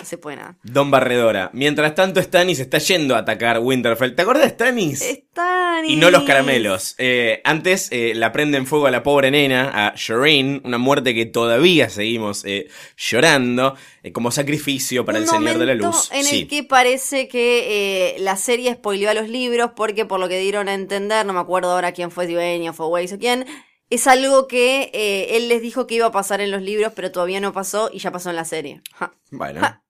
[0.04, 0.58] Se puede nada.
[0.62, 1.50] Don Barredora.
[1.52, 4.14] Mientras tanto, Stannis está yendo a atacar Winterfell.
[4.14, 4.98] ¿Te acuerdas de Stannis?
[5.00, 5.90] Stannis.
[5.90, 6.94] Y no los caramelos.
[6.98, 11.26] Eh, antes eh, la prenden fuego a la pobre nena, a Shireen, una muerte que
[11.26, 13.76] todavía seguimos eh, llorando,
[14.12, 16.10] como sacrificio para Un el Señor de la Luz.
[16.12, 16.40] En Sí.
[16.42, 20.68] el que parece que la serie spoileó a los libros, porque por lo que dieron
[20.68, 23.46] a entender, no me acuerdo ahora quién fue, si Benioff o Weiss o quién,
[23.90, 24.90] es algo que
[25.30, 27.98] él les dijo que iba a pasar en los libros, pero todavía no pasó y
[27.98, 28.80] ya pasó en la serie.
[28.94, 29.12] Ja.
[29.30, 29.60] Bueno.
[29.60, 29.82] Ja.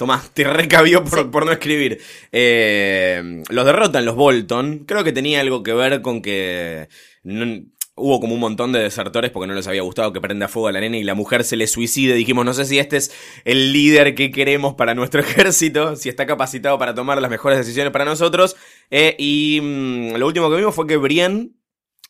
[0.00, 1.24] Tomás, te recabió por, Sí.
[1.30, 2.00] por no escribir.
[2.32, 4.84] Eh, los derrotan los Bolton.
[4.86, 6.88] Creo que tenía algo que ver con que
[7.22, 7.64] no-
[7.96, 10.72] hubo como un montón de desertores porque no les había gustado que prenda fuego a
[10.72, 12.14] la nena y la mujer se le suicide.
[12.14, 13.12] Dijimos, no sé si este es
[13.44, 15.20] el líder que queremos para nuestro
[15.52, 18.56] ejército, si está capacitado para tomar las mejores decisiones para nosotros.
[18.90, 21.50] Eh, y mm, lo último que vimos fue que Brienne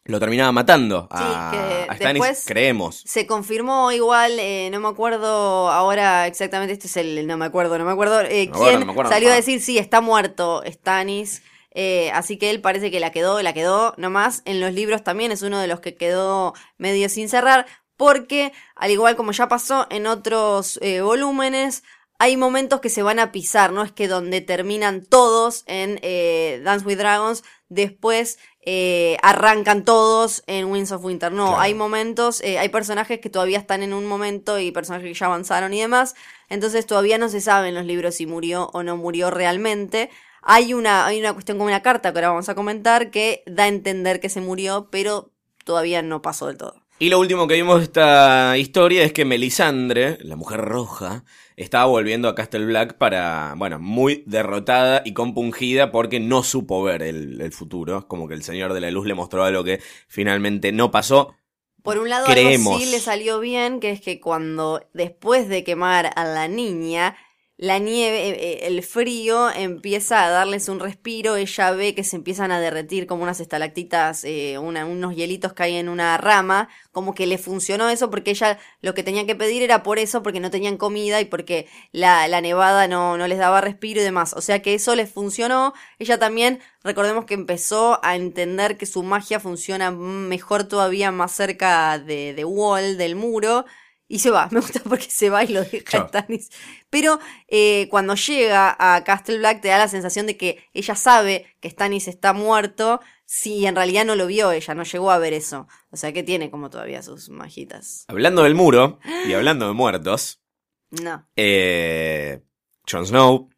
[0.05, 3.03] lo terminaba matando a, Sí, que a Stannis, creemos.
[3.07, 7.79] Se confirmó igual, eh, no me acuerdo ahora exactamente, este es el, no me acuerdo,
[7.79, 9.11] no me acuerdo, eh, No quién no me acuerdo.
[9.11, 13.41] salió a decir, sí, está muerto Stannis, eh, así que él parece que la quedó,
[13.43, 17.29] la quedó nomás, en los libros también es uno de los que quedó medio sin
[17.29, 21.85] cerrar, porque al igual como ya pasó en otros eh, volúmenes,
[22.19, 26.61] hay momentos que se van a pisar, no es que donde terminan todos en eh,
[26.65, 31.33] Dance with Dragons, después eh, arrancan todos en Winds of Winter.
[31.33, 31.61] No, Claro.
[31.61, 35.27] hay momentos, eh, hay personajes que todavía están en un momento y personajes que ya
[35.27, 36.15] avanzaron y demás.
[36.51, 40.11] Entonces todavía no se sabe en los libros si murió o no murió realmente.
[40.43, 43.65] Hay una, hay una cuestión como una carta que ahora vamos a comentar que da
[43.65, 45.31] a entender que se murió, pero
[45.65, 46.83] todavía no pasó del todo.
[47.03, 51.25] Y lo último que vimos de esta historia es que Melisandre, la mujer roja,
[51.57, 57.03] estaba volviendo a Castle Black para, bueno, muy derrotada y compungida porque no supo ver
[57.03, 58.07] el, el futuro.
[58.07, 61.35] Como que el Señor de la Luz le mostró algo que finalmente no pasó.
[61.83, 62.75] Por un lado, Creemos.
[62.75, 67.17] algo sí le salió bien, que es que cuando después de quemar a la niña,
[67.61, 72.17] la nieve, eh, eh, el frío empieza a darles un respiro, ella ve que se
[72.17, 77.15] empiezan a derretir como unas estalactitas, eh, unos hielitos que hay en una rama, como
[77.15, 80.41] que le funcionó eso porque ella lo que tenía que pedir era por eso, porque
[80.41, 84.33] no tenían comida y porque la, la nevada no, no les daba respiro y demás.
[84.33, 85.75] O sea que eso les funcionó.
[85.99, 91.99] Ella también, recordemos que empezó a entender que su magia funciona mejor todavía más cerca
[91.99, 93.67] de, de Wall, del muro.
[94.13, 96.09] Y se va, me gusta porque se va y lo deja Chao.
[96.09, 96.51] Stannis.
[96.91, 101.47] Pero eh, cuando llega a Castle Black te da la sensación de que ella sabe
[101.61, 105.33] que Stannis está muerto, si en realidad no lo vio ella, no llegó a ver
[105.33, 105.69] eso.
[105.91, 108.05] O sea que tiene como todavía sus magitas.
[108.09, 110.43] Hablando del muro y hablando de muertos,
[110.91, 111.25] No.
[111.37, 112.43] eh,
[112.91, 113.49] Jon Snow,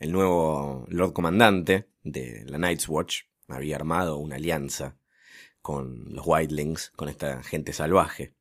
[0.00, 4.96] el nuevo Lord Comandante de la Night's Watch, había armado una alianza
[5.62, 8.34] con los Wildlings, con esta gente salvaje.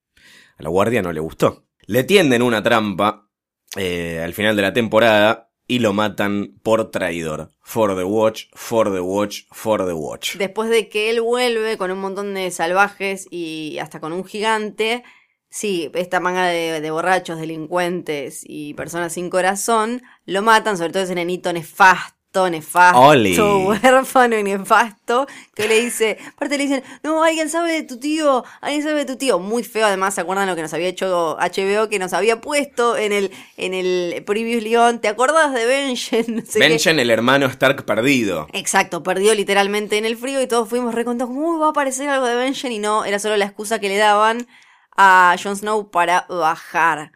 [0.60, 1.64] A la guardia no le gustó.
[1.86, 3.30] Le tienden una trampa
[3.78, 7.52] eh, al final de la temporada y lo matan por traidor.
[7.62, 10.36] For the Watch, for the Watch, for the Watch.
[10.36, 15.04] Después de que él vuelve con un montón de salvajes y hasta con un gigante,
[15.50, 21.04] sí, esta manga de, de borrachos, delincuentes y personas sin corazón, lo matan, sobre todo
[21.04, 22.19] ese nenito nefasto,
[22.50, 23.38] nefasto, Oli.
[23.38, 28.44] huérfano y nefasto, que le dice, aparte le dicen, no, alguien sabe de tu tío,
[28.62, 31.38] alguien sabe de tu tío, muy feo además, ¿se acuerdan lo que nos había hecho
[31.38, 36.26] HBO, que nos había puesto en el, en el Previous Leon, ¿te acordás de Benjen?
[36.40, 36.60] No sé qué.
[36.60, 38.48] Benjen, el hermano Stark perdido.
[38.54, 42.28] Exacto, perdió literalmente en el frío y todos fuimos recontados uy, va a aparecer algo
[42.28, 44.48] de Benjen y no, era solo la excusa que le daban
[44.96, 47.12] a Jon Snow para bajar.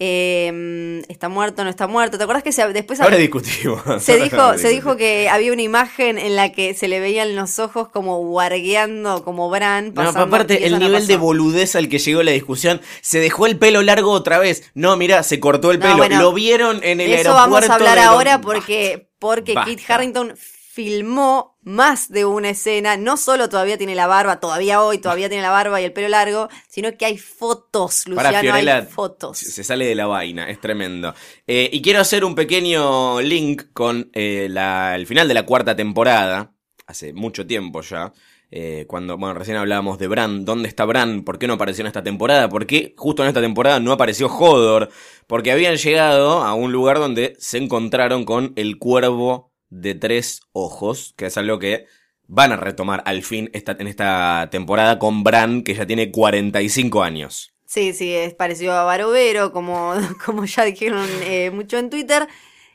[0.00, 2.18] Eh, está muerto, no está muerto.
[2.18, 3.80] ¿Te acuerdas que se- después Ahora discutimos.
[4.00, 7.58] se dijo, se dijo que había una imagen en la que se le veían los
[7.58, 10.20] ojos como guargueando, como Bran No, pasando.
[10.20, 13.58] y aparte, el no nivel de boludez al que llegó la discusión, se dejó el
[13.58, 14.70] pelo largo otra vez.
[14.74, 15.96] No, mira, se cortó el No, pelo.
[15.98, 17.50] bueno, Lo vieron en el De eso aeropuerto.
[17.50, 19.70] vamos a hablar ahora porque, porque Basta.
[19.70, 20.34] Kit Harrington
[20.82, 22.96] filmó más de una escena.
[22.96, 26.06] No solo todavía tiene la barba, todavía hoy todavía tiene la barba y el pelo
[26.08, 29.38] largo, sino que hay fotos, Para Luciano, Fiorella, hay fotos.
[29.38, 31.12] Se sale de la vaina, es tremendo.
[31.48, 35.74] Eh, y quiero hacer un pequeño link con eh, la- el final de la cuarta
[35.74, 36.52] temporada,
[36.86, 38.12] hace mucho tiempo ya.
[38.50, 41.22] eh, cuando, bueno, recién hablábamos de Bran, ¿dónde está Bran?
[41.24, 42.48] ¿Por qué no apareció en esta temporada?
[42.48, 44.90] ¿Por qué justo en esta temporada no apareció Hodor?
[45.26, 51.14] Porque habían llegado a un lugar donde se encontraron con el cuervo de tres ojos,
[51.16, 51.86] que es algo que
[52.26, 57.02] van a retomar al fin esta, en esta temporada con Bran, que ya tiene 45
[57.02, 57.52] años.
[57.64, 62.28] Sí, sí, es parecido a Barovero, como, como ya dijeron eh, mucho en Twitter.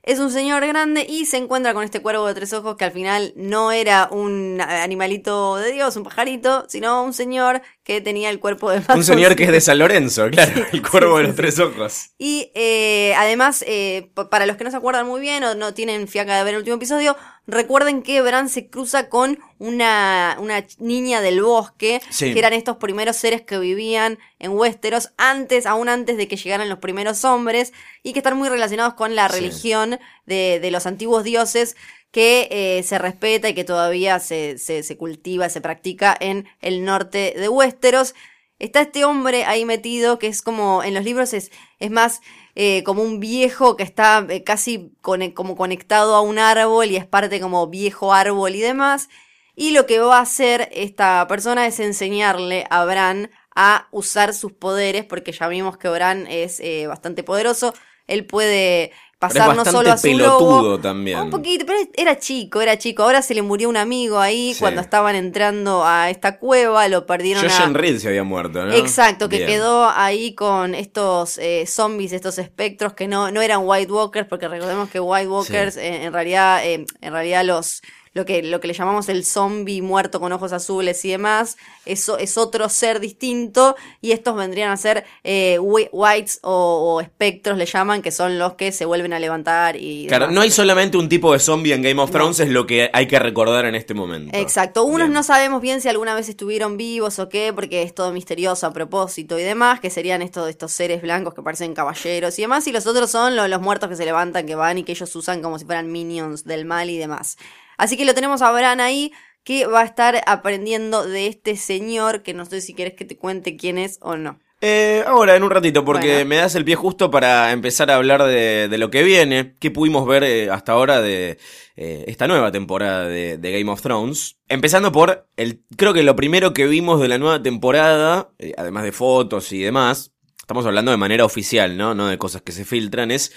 [0.06, 2.92] Es un señor grande y se encuentra con este cuervo de tres ojos que al
[2.92, 8.42] final no era un animalito de Dios, un pajarito, sino un señor que tenía el
[8.42, 11.58] cuerpo de Un señor que es de San Lorenzo, claro, el cuervo de los tres
[11.58, 12.10] ojos.
[12.18, 16.10] Y eh, además, eh, para los que no se acuerdan muy bien o no tienen
[16.10, 17.16] fiaca de ver el último episodio,
[17.48, 22.34] recuerden que Bran se cruza con una, una niña del bosque, Sí.
[22.34, 26.70] que eran estos primeros seres que vivían en Westeros antes, aún antes de que llegaran
[26.70, 29.36] los primeros hombres, y que están muy relacionados con la Sí.
[29.40, 31.76] religión de, de los antiguos dioses
[32.12, 36.86] que eh, se respeta y que todavía se, se, se cultiva, se practica en el
[36.86, 38.14] norte de Westeros.
[38.64, 42.22] Está este hombre ahí metido que es como, en los libros es, es más
[42.56, 46.96] eh, como un viejo que está eh, casi cone- como conectado a un árbol y
[46.96, 49.10] es parte como viejo árbol y demás.
[49.56, 54.52] Y lo que va a hacer esta persona es enseñarle a Bran a usar sus
[54.54, 57.74] poderes, porque ya vimos que Bran es eh, bastante poderoso.
[58.08, 58.92] Él puede
[59.28, 61.20] Pero pasar es no bastante solo a su pelotudo lobo, también.
[61.20, 63.04] un poquito, pero era chico, era chico.
[63.04, 64.60] Ahora se le murió un amigo ahí Sí.
[64.60, 67.50] cuando estaban entrando a esta cueva, lo perdieron a...
[67.50, 68.74] Jojen Reed se había muerto, ¿no?
[68.74, 69.50] Exacto, que Bien.
[69.50, 74.48] quedó ahí con estos eh, zombies, estos espectros que no, no eran White Walkers, porque
[74.48, 77.82] recordemos que White Walkers eh, en realidad, eh, en realidad los
[78.14, 82.18] lo que, lo que le llamamos el zombie muerto con ojos azules y demás, eso
[82.18, 87.58] es otro ser distinto, y estos vendrían a ser eh, whi- whites o, o espectros,
[87.58, 90.36] le llaman, que son los que se vuelven a levantar y Claro, demás.
[90.36, 92.14] no hay solamente un tipo de zombie en Game of No.
[92.14, 94.38] Thrones, es lo que hay que recordar en este momento.
[94.38, 95.14] Exacto, unos Bien.
[95.14, 98.74] no sabemos bien si alguna vez estuvieron vivos o qué, porque es todo misterioso a
[98.74, 102.72] propósito y demás, que serían estos, estos seres blancos que parecen caballeros y demás, y
[102.72, 105.42] los otros son lo- los muertos que se levantan, que van y que ellos usan
[105.42, 107.38] como si fueran minions del mal y demás.
[107.78, 109.12] Así que lo tenemos a Bran ahí,
[109.44, 113.18] que va a estar aprendiendo de este señor, que no sé si quieres que te
[113.18, 114.40] cuente quién es o no.
[114.66, 116.30] Eh, ahora, en un ratito, porque Bueno.
[116.30, 119.72] me das el pie justo para empezar a hablar de, de lo que viene, que
[119.72, 121.38] pudimos ver eh, hasta ahora de
[121.76, 124.38] eh, esta nueva temporada de, de Game of Thrones.
[124.48, 128.84] Empezando por, el, creo que lo primero que vimos de la nueva temporada, eh, además
[128.86, 131.94] de fotos y demás, estamos hablando de manera oficial, ¿no?
[131.94, 133.34] No de cosas que se filtran, es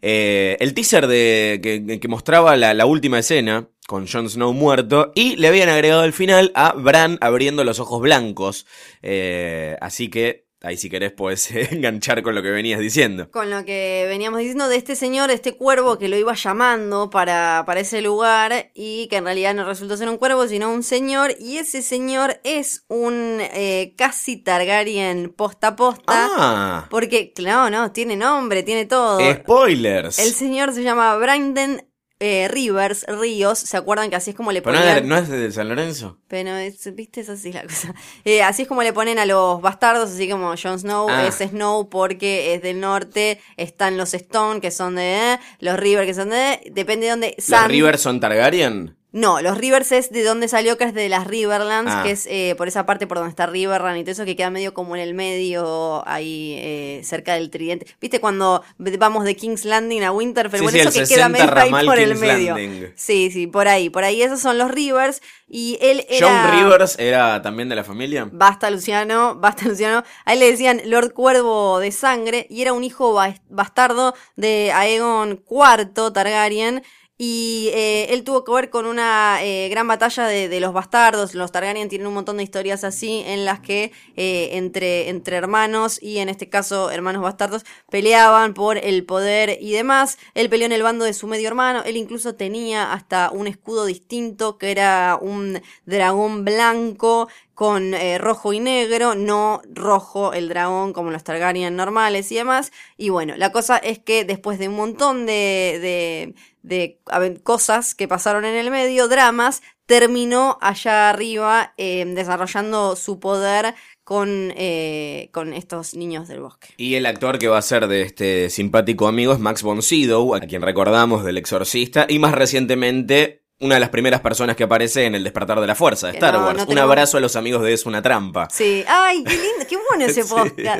[0.00, 5.34] el teaser de, que, que mostraba la, la última escena con Jon Snow muerto y
[5.34, 8.64] le habían agregado al final a Bran abriendo los ojos blancos.
[9.02, 13.28] Eh, así que ahí si querés puedes enganchar con lo que venías diciendo.
[13.32, 17.64] Con lo que veníamos diciendo de este señor, este cuervo que lo iba llamando para,
[17.66, 21.34] para ese lugar y que en realidad no resultó ser un cuervo, sino un señor.
[21.40, 26.04] Y ese señor es un eh, casi Targaryen posta a posta.
[26.36, 29.18] Ah, Porque, claro, no, tiene nombre, tiene todo.
[29.34, 30.20] spoilers.
[30.20, 31.89] El señor se llama Brandon
[32.20, 33.58] eh, Rivers, Ríos.
[33.58, 36.18] ¿Se acuerdan que así es como le Pero no, es- es de San Lorenzo.
[36.28, 37.94] Pero, es- viste, es así la cosa.
[38.24, 41.26] Eh, así es como le ponen a los bastardos, así como Jon Snow Ah.
[41.26, 46.14] es Snow porque es del norte, están los Stone que son de, los River que
[46.14, 47.34] son de, depende de dónde.
[47.48, 48.96] ¿Los Rivers son Targaryen?
[49.12, 52.02] No, los Rivers es de donde salió, que es de las Riverlands, Ah.
[52.04, 54.50] que es eh, por esa parte por donde está Riverrun y todo eso que queda
[54.50, 57.86] medio como en el medio, ahí eh, cerca del tridente.
[58.00, 60.60] ¿Viste cuando vamos de King's Landing a Winterfell?
[60.60, 62.54] Sí, bueno, sí, eso que queda 60 medio ahí por el medio.
[62.56, 62.92] Landing.
[62.94, 64.22] Sí, sí, por ahí, por ahí.
[64.22, 66.28] Esos son los Rivers y él era...
[66.28, 68.28] ¿John Rivers era también de la familia?
[68.30, 70.04] Basta Luciano, basta Luciano.
[70.24, 74.70] A él le decían Lord Cuervo de sangre y era un hijo bas- bastardo de
[74.72, 76.82] Aegon IV Targaryen.
[77.22, 81.34] Y eh, él tuvo que ver con una eh, gran batalla de, de los bastardos.
[81.34, 86.02] Los Targaryen tienen un montón de historias así en las que eh, entre, entre hermanos
[86.02, 90.16] y en este caso hermanos bastardos peleaban por el poder y demás.
[90.32, 91.82] Él peleó en el bando de su medio hermano.
[91.84, 97.28] Él incluso tenía hasta un escudo distinto que era un dragón blanco
[97.60, 102.72] con eh, rojo y negro, no rojo el dragón como los Targaryen normales y demás.
[102.96, 108.08] Y bueno, la cosa es que después de un montón de, de, de cosas que
[108.08, 115.52] pasaron en el medio, dramas, terminó allá arriba eh, desarrollando su poder con, eh, con
[115.52, 116.68] estos niños del bosque.
[116.78, 120.34] Y el actor que va a ser de este simpático amigo es Max von Sydow,
[120.34, 125.04] a quien recordamos del Exorcista, y más recientemente una de las primeras personas que aparece
[125.04, 126.58] en El Despertar de la Fuerza de Star no, Wars.
[126.66, 128.48] no Un abrazo a los amigos de Es una trampa.
[128.50, 130.24] Sí, ay, qué lindo, qué bueno ese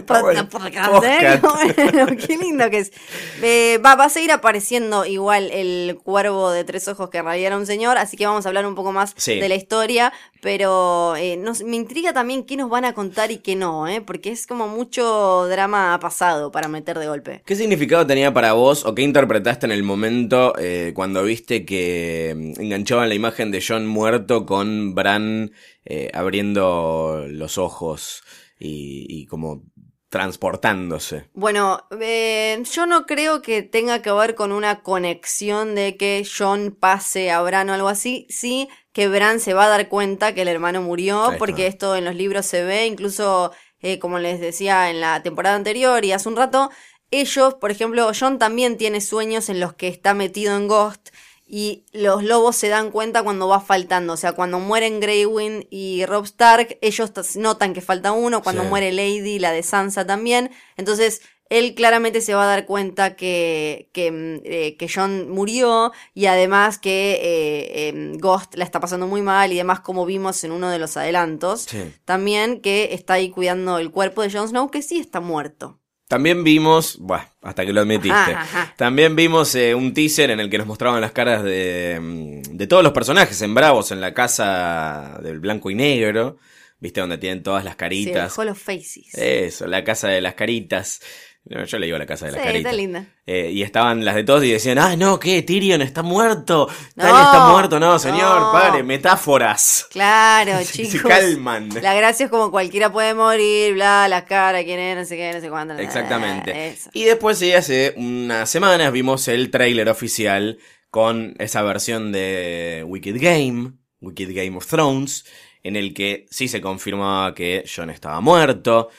[0.06, 0.08] podcast.
[0.22, 0.48] bueno.
[0.48, 1.18] podcast, ¿eh?
[1.20, 2.92] Qué bueno, qué lindo que es.
[3.42, 7.64] Eh, va, va a seguir apareciendo igual el cuervo de tres ojos que era un
[7.66, 9.38] señor, así que vamos a hablar un poco más Sí.
[9.40, 10.12] de la historia,
[10.42, 14.02] pero eh, nos- me intriga también qué nos van a contar y qué no, ¿eh?
[14.02, 17.42] porque es como mucho drama pasado para meter de golpe.
[17.46, 22.34] ¿Qué significado tenía para vos o qué interpretaste en el momento eh, cuando viste que
[22.58, 25.52] mm, enganchaban la imagen de John muerto con Bran
[25.84, 28.22] eh, abriendo los ojos
[28.58, 29.64] y, y como
[30.08, 31.28] transportándose.
[31.34, 36.76] Bueno, eh, yo no creo que tenga que ver con una conexión de que John
[36.78, 38.26] pase a Bran o algo así.
[38.28, 42.04] Sí, que Bran se va a dar cuenta que el hermano murió, porque esto en
[42.04, 46.28] los libros se ve, incluso eh, como les decía en la temporada anterior y hace
[46.28, 46.70] un rato,
[47.12, 51.10] ellos, por ejemplo, John también tiene sueños en los que está metido en Ghost.
[51.52, 54.12] Y los lobos se dan cuenta cuando va faltando.
[54.12, 58.40] O sea, cuando mueren Greywind y Rob Stark, ellos notan que falta uno.
[58.40, 58.68] Cuando Sí.
[58.68, 60.52] muere Lady, la de Sansa también.
[60.76, 65.90] Entonces, él claramente se va a dar cuenta que, que, mm, eh, que John murió.
[66.14, 69.52] Y además que eh, em, Ghost la está pasando muy mal.
[69.52, 71.62] Y demás, como vimos en uno de los adelantos.
[71.62, 71.92] Sí.
[72.04, 75.79] También que está ahí cuidando el cuerpo de Jon Snow, que sí está muerto.
[76.10, 78.10] También vimos, bueno, hasta que lo admitiste.
[78.18, 78.74] Ajá, ajá.
[78.76, 82.66] También vimos eh, un teaser en el que nos mostraban las caras de, mm, de
[82.66, 86.36] todos los personajes en Bravos, en la casa del blanco y negro.
[86.80, 87.00] ¿Viste?
[87.00, 88.36] Donde tienen todas las Sí, el caritas.
[88.36, 89.14] Hall of Faces.
[89.14, 91.00] Eso, la casa de las caritas.
[91.44, 92.70] Yo le digo la casa de las Sí, caritas.
[92.70, 93.06] está linda.
[93.26, 95.42] Eh, y estaban las de todos y decían, ah, no, ¿qué?
[95.42, 96.68] Tyrion está muerto.
[96.94, 97.80] No, Tyrion está muerto.
[97.80, 98.52] No, señor, no.
[98.52, 99.86] pare, metáforas.
[99.90, 100.92] Claro, chicos.
[100.92, 101.70] se calman.
[101.82, 105.32] La gracia es como cualquiera puede morir, bla, la cara, quién es, no sé qué,
[105.32, 105.74] no sé cuánto.
[105.78, 106.68] Exactamente.
[106.68, 106.90] Eso.
[106.92, 110.58] Y después sí, hace unas semanas vimos el tráiler oficial
[110.90, 115.24] con esa versión de Wicked Game, Wicked Game of Thrones,
[115.62, 118.90] en el que sí se confirmaba que Jon estaba muerto.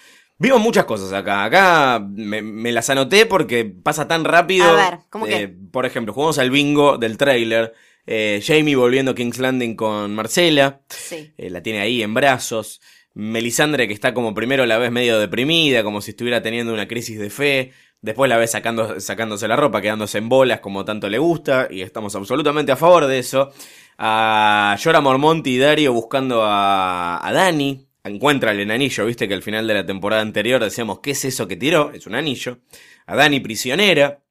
[0.41, 1.43] Vimos muchas cosas acá.
[1.43, 4.65] Acá me, me las anoté porque pasa tan rápido.
[4.65, 5.47] A ver, ¿cómo Eh, qué?
[5.71, 7.73] Por ejemplo, jugamos al bingo del tráiler.
[8.07, 10.81] Eh, Jamie volviendo a King's Landing con Marcela.
[10.89, 11.31] Sí.
[11.37, 12.81] Eh, la tiene ahí en brazos.
[13.13, 17.19] Melisandre que está como primero la ves medio deprimida, como si estuviera teniendo una crisis
[17.19, 17.71] de fe.
[18.01, 21.67] Después la ves sacando, sacándose la ropa, quedándose en bolas como tanto le gusta.
[21.69, 23.51] Y estamos absolutamente a favor de eso.
[23.99, 27.85] A Jorah Mormont y Dario buscando a, a Dani.
[28.03, 31.47] Encuentra el anillo, viste que al final de la temporada anterior decíamos, ¿qué es eso
[31.47, 31.91] que tiró?
[31.93, 32.59] Es un anillo.
[33.05, 34.23] A Dani prisionera.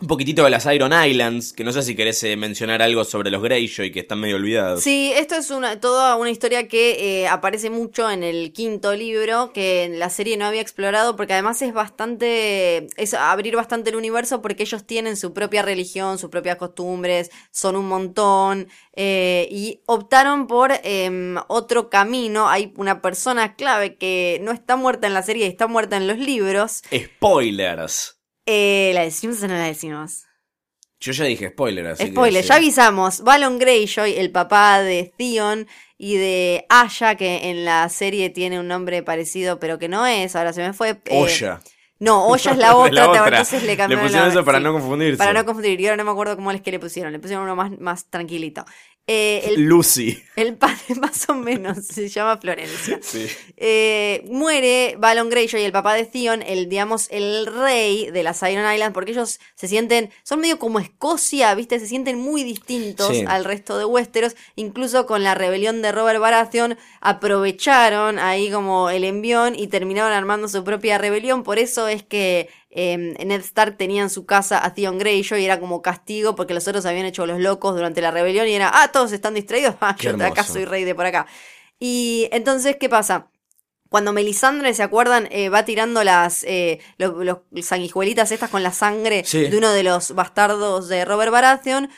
[0.00, 3.30] Un poquitito de las Iron Islands, que no sé si querés eh, mencionar algo sobre
[3.30, 4.82] los Greyjoy, que están medio olvidados.
[4.82, 9.52] Sí, esto es una, toda una historia que eh, aparece mucho en el quinto libro,
[9.52, 13.96] que en la serie no había explorado, porque además es bastante, es abrir bastante el
[13.96, 19.82] universo, porque ellos tienen su propia religión, sus propias costumbres, son un montón, eh, y
[19.84, 22.48] optaron por em, otro camino.
[22.48, 26.16] Hay una persona clave que no está muerta en la serie, está muerta en los
[26.16, 26.82] libros.
[26.90, 28.19] Spoilers.
[28.46, 30.24] Eh, ¿La decimos o no la decimos?
[31.00, 32.48] Yo ya dije spoiler, así que Spoiler, sí.
[32.48, 33.22] ya avisamos.
[33.22, 38.68] Balon Greyjoy, el papá de Theon y de Aya, que en la serie tiene un
[38.68, 41.00] nombre parecido, pero que no es, ahora se me fue.
[41.06, 41.60] eh, Oya.
[41.98, 43.28] No, Oya es la otra, la otra.
[43.28, 45.18] entonces le cambiaron pusieron la- eso para sí, no confundirse.
[45.18, 47.44] Para no confundir, y ahora no me acuerdo cómo es que le pusieron, le pusieron
[47.44, 48.64] uno más, más tranquilito.
[49.12, 50.22] Eh, el, Lucy.
[50.36, 53.00] el padre, más o menos, se llama Florencia.
[53.02, 53.26] Sí.
[53.56, 58.72] Eh, muere Balon Greyjoy, el papá de Theon, el, digamos, el rey de las Iron
[58.72, 61.80] Islands, porque ellos se sienten, son medio como Escocia, ¿viste?
[61.80, 63.24] Se sienten muy distintos Sí.
[63.26, 69.04] al resto de Westeros, incluso con la rebelión de Robert Baratheon, aprovecharon ahí como el
[69.04, 74.02] envión y terminaron armando su propia rebelión, por eso es que eh, Ned Stark tenía
[74.02, 77.26] en su casa a Theon Greyjoy y era como castigo porque los otros habían hecho
[77.26, 80.44] los locos durante la rebelión y era, ah, todos están distraídos, ah, yo de acá
[80.44, 81.26] soy rey de por acá.
[81.78, 83.28] Y entonces, ¿qué pasa?
[83.88, 85.26] Cuando Melisandre, ¿se acuerdan?
[85.32, 89.48] Eh, va tirando las eh, los, los sanguijuelitas estas con la sangre Sí.
[89.48, 91.90] de uno de los bastardos de Robert Baratheon.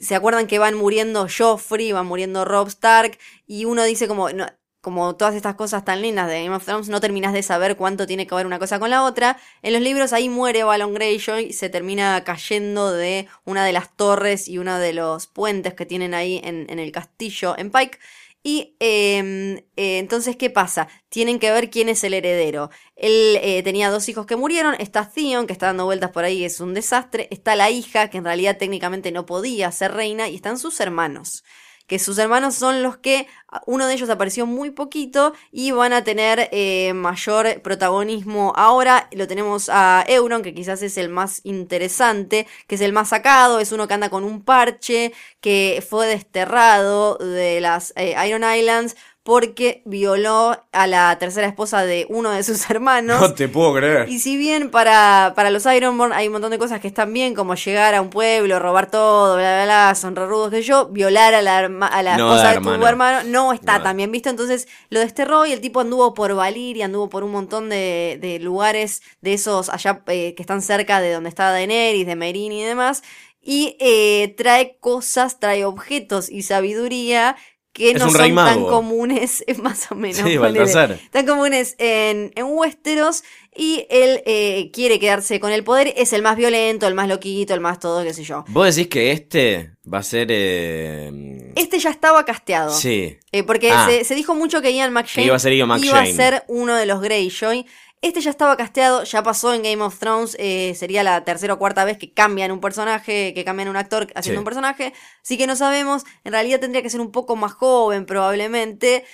[0.00, 3.18] ¿Se acuerdan que van muriendo Joffrey, van muriendo Rob Stark?
[3.46, 4.46] Y uno dice como, no,
[4.80, 8.06] como todas estas cosas tan lindas de Game of Thrones, no terminas de saber cuánto
[8.06, 9.38] tiene que ver una cosa con la otra.
[9.62, 14.48] En los libros ahí muere Balon Greyjoy, se termina cayendo de una de las torres
[14.48, 17.98] y uno de los puentes que tienen ahí en, el castillo en Pike.
[18.44, 20.88] Y eh, eh, entonces, ¿qué pasa?
[21.08, 22.70] Tienen que ver quién es el heredero.
[22.94, 24.76] Él eh, tenía dos hijos que murieron.
[24.78, 27.28] Está Theon, que está dando vueltas por ahí, es un desastre.
[27.30, 30.28] Está la hija, que en realidad técnicamente no podía ser reina.
[30.28, 31.44] Y están sus hermanos.
[31.88, 33.26] Que sus hermanos son los que,
[33.66, 39.08] uno de ellos apareció muy poquito y van a tener eh, mayor protagonismo ahora.
[39.10, 43.58] Lo tenemos a Euron, que quizás es el más interesante, que es el más sacado,
[43.58, 48.94] es uno que anda con un parche, que fue desterrado de las eh, Iron Islands
[49.28, 53.20] porque violó a la tercera esposa de uno de sus hermanos.
[53.20, 54.08] No te puedo creer.
[54.08, 57.34] Y si bien para, para los Ironborn hay un montón de cosas que están bien,
[57.34, 60.88] como llegar a un pueblo, robar todo, bla, bla, bla, son re rudos que yo,
[60.88, 64.10] violar a la, a la No esposa de tu hermano, no está No tan bien
[64.10, 64.30] visto.
[64.30, 68.16] Entonces lo desterró y el tipo anduvo por Valir y anduvo por un montón de,
[68.22, 72.52] de lugares de esos allá eh, que están cerca de donde está Daenerys, de Meereen
[72.52, 73.02] y demás.
[73.42, 77.36] Y eh, trae cosas, trae objetos y sabiduría
[77.78, 80.18] que Es no son tan comunes, más o menos.
[80.18, 80.98] Sí, Baltasar.
[81.10, 83.24] tan comunes en, en Westeros
[83.56, 87.54] y él eh, quiere quedarse con el poder, es el más violento, el más loquito,
[87.54, 88.44] el más todo, qué sé yo.
[88.48, 90.28] Vos decís que este va a ser.
[90.30, 92.72] eh, Este ya estaba casteado.
[92.72, 93.16] Sí.
[93.32, 93.86] Eh, porque Ah.
[93.88, 96.44] se, se dijo mucho que Ian McShane Que iba a ser Ian iba a ser
[96.48, 97.66] uno de los Greyjoy.
[98.00, 101.58] Este ya estaba casteado, ya pasó en Game of Thrones, eh, sería la tercera o
[101.58, 104.38] cuarta vez que cambian un personaje, que cambian un actor haciendo Sí.
[104.38, 104.92] un personaje,
[105.22, 109.04] así que no sabemos, en realidad tendría que ser un poco más joven probablemente,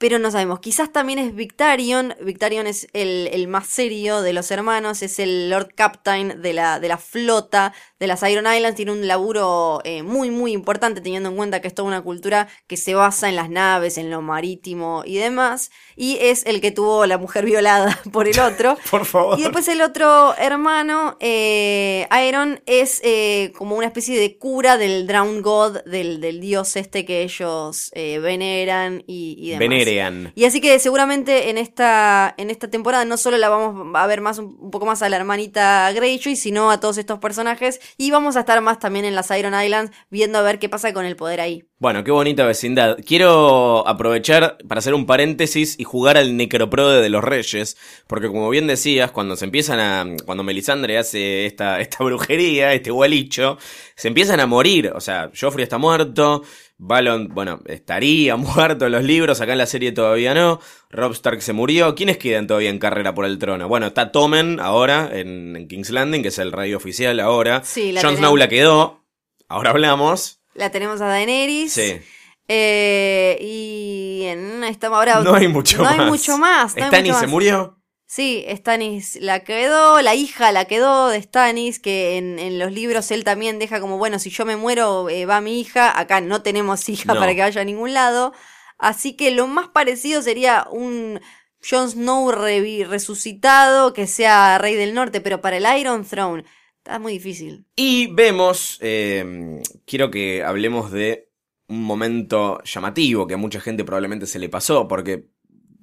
[0.00, 0.60] pero no sabemos.
[0.60, 2.14] Quizás también es Victarion.
[2.22, 6.80] Victarion es el, el más serio de los hermanos, es el Lord Captain de la,
[6.80, 8.76] de la flota de las Iron Islands.
[8.76, 12.48] Tiene un laburo eh, muy, muy importante, teniendo en cuenta que es toda una cultura
[12.66, 15.70] que se basa en las naves, en lo marítimo y demás.
[15.96, 18.78] Y es el que tuvo la mujer violada por el otro.
[18.90, 19.38] Por favor.
[19.38, 25.06] Y después el otro hermano, eh, Aeron, es eh, como una especie de cura del
[25.06, 29.89] Drown God, del, del dios este que ellos veneran y, y demás.
[30.34, 34.20] Y así que seguramente en esta, en esta temporada no solo la vamos a ver
[34.20, 37.80] más un, un poco más a la hermanita Greyjoy, sino a todos estos personajes.
[37.96, 40.92] Y vamos a estar más también en las Iron Islands viendo a ver qué pasa
[40.92, 41.64] con el poder ahí.
[41.80, 42.98] Bueno, qué bonita vecindad.
[43.06, 48.50] Quiero aprovechar para hacer un paréntesis y jugar al necroprode de los reyes, porque como
[48.50, 53.56] bien decías, cuando se empiezan a, cuando Melisandre hace esta, esta brujería, este gualicho,
[53.96, 54.92] se empiezan a morir.
[54.94, 56.42] O sea, Joffrey está muerto,
[56.82, 60.60] Balon, bueno, estaría muerto en los libros, acá en la serie todavía no.
[60.88, 61.94] Rob Stark se murió.
[61.94, 63.68] ¿Quiénes quedan todavía en carrera por el trono?
[63.68, 67.62] Bueno, está Tommen ahora en, en King's Landing, que es el rey oficial ahora.
[67.64, 68.16] Sí, la Jon.
[68.16, 69.04] Snow la quedó.
[69.46, 70.40] Ahora hablamos.
[70.54, 71.72] La tenemos a Daenerys.
[71.72, 72.00] Sí.
[72.48, 75.20] Eh, y en estamos ahora.
[75.20, 75.98] No hay mucho no más.
[75.98, 76.74] hay mucho más.
[76.76, 77.79] no se murió.
[78.12, 83.08] Sí, Stannis la quedó, la hija la quedó de Stannis, que en, en los libros
[83.12, 85.96] él también deja como, bueno, si yo me muero, eh, va mi hija.
[85.96, 87.20] Acá no tenemos hija No.
[87.20, 88.32] para que vaya a ningún lado.
[88.78, 91.20] Así que lo más parecido sería un
[91.62, 96.42] Jon Snow resucitado que sea rey del norte, pero para el Iron Throne
[96.78, 97.64] está muy difícil.
[97.76, 101.30] Y vemos, eh, quiero que hablemos de
[101.68, 105.26] un momento llamativo que a mucha gente probablemente se le pasó, porque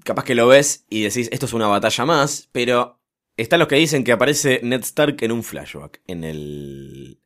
[0.07, 2.99] capaz que lo ves y decís, esto es una batalla más, pero
[3.35, 7.19] están los que dicen que aparece Ned Stark en un flashback, en el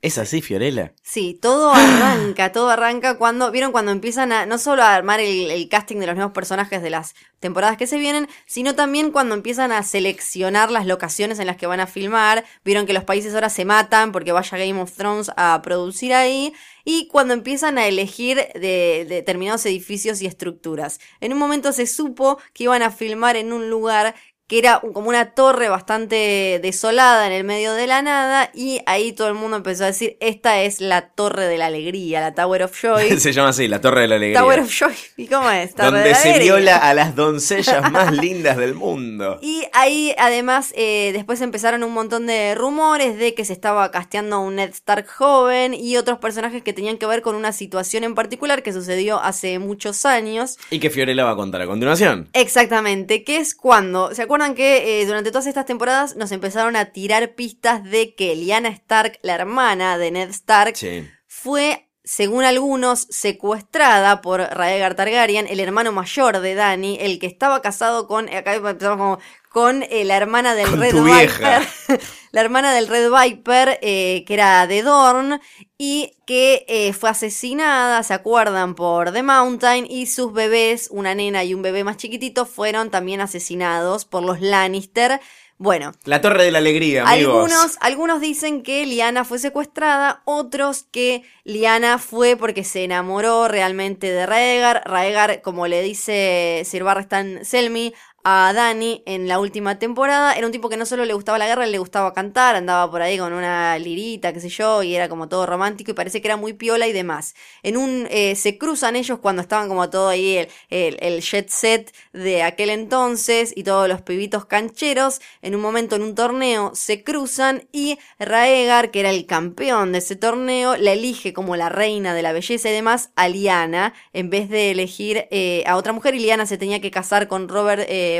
[0.00, 0.94] ¿Es así, Fiorella?
[1.02, 5.68] Sí, todo arranca, todo arranca cuando, vieron cuando empiezan a, no solo a armar el,
[5.68, 9.70] casting de los nuevos personajes de las temporadas que se vienen, sino también cuando empiezan
[9.70, 13.50] a seleccionar las locaciones en las que van a filmar, vieron que los países ahora
[13.50, 18.36] se matan porque vaya Game of Thrones a producir ahí, y cuando empiezan a elegir
[18.54, 21.00] de determinados edificios y estructuras.
[21.20, 24.14] En un momento se supo que iban a filmar en un lugar
[24.46, 29.12] que era como una torre bastante desolada en el medio de la nada y ahí
[29.12, 32.64] todo el mundo empezó a decir, esta es la torre de la alegría, la Tower
[32.64, 33.18] of Joy.
[33.18, 34.40] Se llama así, la Torre de la Alegría.
[34.40, 35.74] Tower of Joy, ¿y cómo es?
[35.74, 36.54] Torre de donde la se Alegría.
[36.56, 39.38] viola a las doncellas más lindas del mundo.
[39.40, 44.36] Y ahí además eh, después empezaron un montón de rumores de que se estaba casteando
[44.36, 48.04] a un Ned Stark joven y otros personajes que tenían que ver con una situación
[48.04, 50.58] en particular que sucedió hace muchos años.
[50.70, 52.28] Y que Fiorella va a contar a continuación.
[52.34, 56.86] Exactamente, que es cuando, ¿se acuerdan que eh, durante todas estas temporadas nos empezaron a
[56.86, 61.08] tirar pistas de que Lyanna Stark, la hermana de Ned Stark, Sí.
[61.26, 67.62] fue, según algunos, secuestrada por Raegar Targaryen, el hermano mayor de Dany, el que estaba
[67.62, 69.18] casado con, acá empezamos como,
[69.54, 70.94] con eh, la hermana del Con Red.
[70.94, 71.62] Viper,
[72.32, 75.40] la hermana del Red Viper, eh, que era de Dorn,
[75.78, 81.44] y que eh, fue asesinada, se acuerdan, por The Mountain, y sus bebés, una nena
[81.44, 85.20] y un bebé más chiquitito, fueron también asesinados por los Lannister.
[85.56, 87.34] Bueno, La Torre de la Alegría, amigos.
[87.34, 94.10] algunos, algunos dicen que Liana fue secuestrada, otros que Liana fue porque se enamoró realmente
[94.10, 94.82] de Raegar.
[94.84, 97.94] Raegar, como le dice Sir Barristan Selmy
[98.24, 101.46] a Dani en la última temporada, era un tipo que no solo le gustaba la
[101.46, 105.10] guerra, le gustaba cantar, andaba por ahí con una lirita, qué sé yo, y era
[105.10, 107.34] como todo romántico y parece que era muy piola y demás.
[107.62, 111.50] En un, eh, se cruzan ellos cuando estaban como todo ahí el, el, el jet
[111.50, 116.70] set de aquel entonces y todos los pibitos cancheros, en un momento en un torneo
[116.74, 121.68] se cruzan y Raegar, que era el campeón de ese torneo, la elige como la
[121.68, 125.92] reina de la belleza y demás a Liana, en vez de elegir eh, a otra
[125.92, 128.13] mujer y Liana se tenía que casar con Robert eh,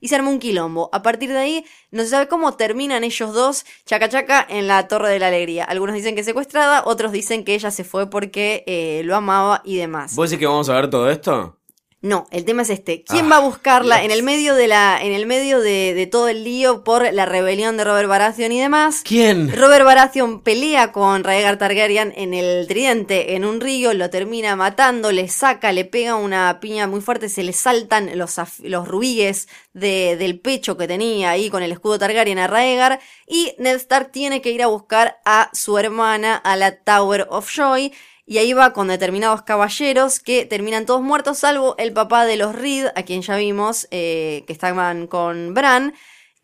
[0.00, 0.90] Y se armó un quilombo.
[0.92, 4.88] A partir de ahí no se sabe cómo terminan ellos dos chaca chaca en la
[4.88, 5.64] Torre de la Alegría.
[5.64, 9.76] Algunos dicen que secuestrada, otros dicen que ella se fue porque eh, lo amaba y
[9.76, 10.14] demás.
[10.14, 11.59] ¿Vos decís que vamos a ver todo esto?
[12.02, 13.04] No, el tema es este.
[13.04, 16.06] ¿Quién Ah, va a buscarla en el medio de la, en el medio de, de
[16.06, 19.02] todo el lío por la rebelión de Robert Baratheon y demás?
[19.04, 19.54] ¿Quién?
[19.54, 25.12] Robert Baratheon pelea con Rhaegar Targaryen en el tridente en un río, lo termina matando,
[25.12, 30.16] le saca, le pega una piña muy fuerte, se le saltan los, los rubíes de-
[30.16, 34.40] del pecho que tenía ahí con el escudo Targaryen a Rhaegar y Ned Stark tiene
[34.40, 37.92] que ir a buscar a su hermana a la Tower of Joy
[38.30, 42.54] y ahí va con determinados caballeros que terminan todos muertos, salvo el papá de los
[42.54, 45.94] Reed, a quien ya vimos eh, que estaban con Bran.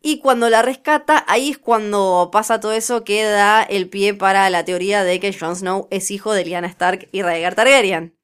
[0.01, 4.49] Y cuando la rescata, ahí es cuando pasa todo eso que da el pie para
[4.49, 8.17] la teoría de que Jon Snow es hijo de Lyanna Stark y Rhaegar Targaryen.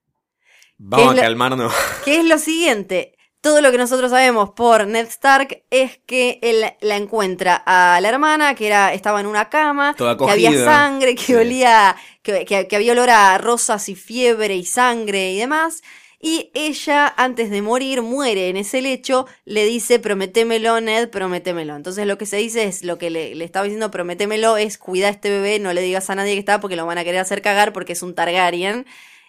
[0.77, 1.73] Vamos a calmarnos.
[2.03, 3.15] Que es lo siguiente.
[3.43, 8.07] Todo lo que nosotros sabemos por Ned Stark es que él la encuentra a la
[8.07, 11.35] hermana, que era, estaba en una cama, Toda que había sangre, que Sí.
[11.35, 15.81] olía, que, que- que había olor a rosas y fiebre y sangre y demás.
[16.21, 21.75] Y ella, antes de morir, muere en ese lecho, le dice, prometémelo, Ned, prométemelo.
[21.75, 25.07] Entonces lo que se dice es, lo que le, le estaba diciendo, prométemelo, es cuida
[25.07, 27.19] a este bebé, no le digas a nadie que está, porque lo van a querer
[27.19, 28.85] hacer cagar, porque es un Targaryen.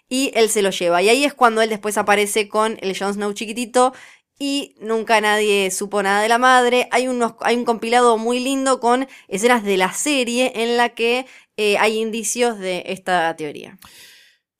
[0.07, 1.01] Y él se lo lleva.
[1.01, 3.93] Y ahí es cuando él después aparece con el Jon Snow chiquitito.
[4.37, 6.87] Y nunca nadie supo nada de la madre.
[6.91, 11.25] Hay, unos, hay un compilado muy lindo con escenas de la serie en la que
[11.57, 13.77] eh, hay indicios de esta teoría.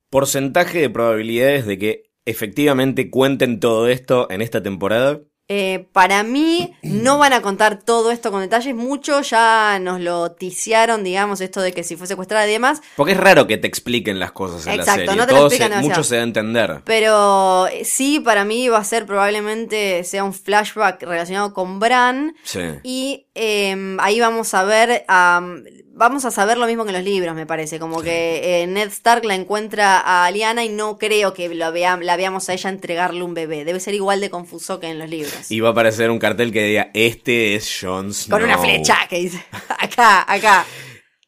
[0.10, 5.22] Porcentaje de probabilidades de que efectivamente cuenten todo esto en esta temporada.
[5.48, 8.74] Eh, para mí no van a contar todo esto con detalles.
[8.74, 12.82] Mucho ya nos lo ticiaron, digamos, esto de que si fue secuestrada y demás.
[12.96, 15.16] Porque es raro que te expliquen las cosas en Exacto, la serie.
[15.22, 16.82] no te lo explican se- mucho se da a entender.
[16.86, 22.36] Pero eh, sí, para mí va a ser probablemente sea un flashback relacionado con Bran.
[22.44, 22.62] Sí.
[22.82, 25.64] Y eh, ahí vamos a ver, am,
[25.96, 27.80] vamos a saber lo mismo que en los libros, me parece.
[27.80, 31.98] Como que eh, Ned Stark la encuentra a Lyanna y no creo que lo vea-
[31.98, 33.66] la veamos a ella entregarle un bebé.
[33.66, 35.50] Debe ser igual de confuso que en los libros.
[35.50, 38.38] Y va a aparecer un cartel que diga, este es Jon Snow.
[38.38, 39.44] Con una flecha que dice,
[39.80, 40.66] acá, acá.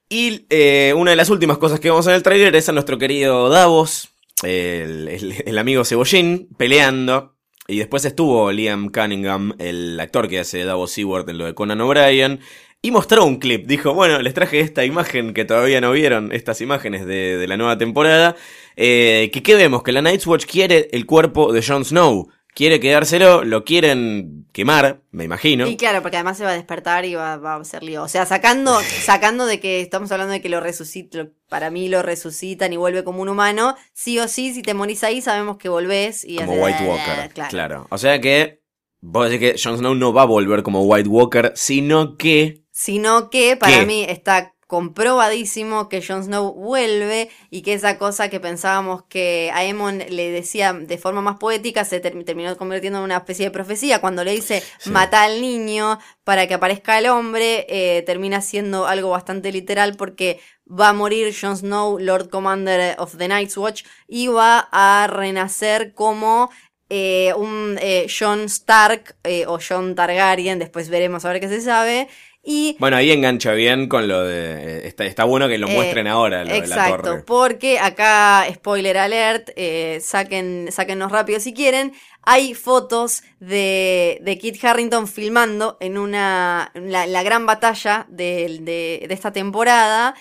[0.10, 2.98] Y eh, una de las últimas cosas que vemos en el tráiler es a nuestro
[2.98, 4.10] querido Davos,
[4.44, 7.34] el, el- el amigo Cebollín, peleando.
[7.70, 11.82] Y después estuvo Liam Cunningham, el actor que hace Davos Seward en lo de Conan
[11.82, 12.40] O'Brien.
[12.82, 13.66] Y mostró un clip.
[13.68, 17.58] Dijo, bueno, les traje esta imagen que todavía no vieron, estas imágenes de, de la
[17.58, 18.36] nueva temporada.
[18.76, 22.30] Eh, que qué vemos, que la Night's Watch quiere el cuerpo de Jon Snow.
[22.54, 25.68] Quiere quedárselo, lo quieren quemar, me imagino.
[25.68, 28.02] Y claro, porque además se va a despertar y va, va a ser lío.
[28.02, 32.02] O sea, sacando, sacando de que estamos hablando de que lo resucita, para mí lo
[32.02, 35.70] resucitan y vuelve como un humano, sí o sí, si te morís ahí, sabemos que
[35.70, 37.30] volvés y Como White Walker.
[37.34, 37.50] Claro.
[37.50, 37.88] Claro.
[37.90, 38.62] O sea que.
[39.00, 42.64] Vos decís que Jon Snow no va a volver como White Walker, sino que.
[42.80, 43.86] Sino que para ¿Qué?
[43.88, 49.58] mí está comprobadísimo que Jon Snow vuelve y que esa cosa que pensábamos que a
[49.60, 53.52] Aemon le decía de forma más poética se ter- terminó convirtiendo en una especie de
[53.52, 54.00] profecía.
[54.00, 54.92] Cuando le dice Sí.
[54.92, 60.40] mata al niño para que aparezca el hombre, eh, termina siendo algo bastante literal porque
[60.70, 65.94] va a morir Jon Snow, Lord Commander of the Night's Watch, y va a renacer
[65.96, 66.52] como
[66.90, 71.60] eh, un eh, Jon Stark eh, o Jon Targaryen, después veremos a ver qué se
[71.62, 72.08] sabe.
[72.50, 74.78] Y Bueno, ahí engancha bien con lo de.
[74.80, 77.24] eh, Está, está bueno que lo Eh, muestren ahora, lo de la Exacto, torre.
[77.26, 81.92] porque acá, spoiler alert, eh, saquen, sáquennos rápido si quieren.
[82.24, 89.06] Hay fotos de, de Kit Harrington filmando en una la, la gran batalla del- de,
[89.10, 90.16] de esta temporada.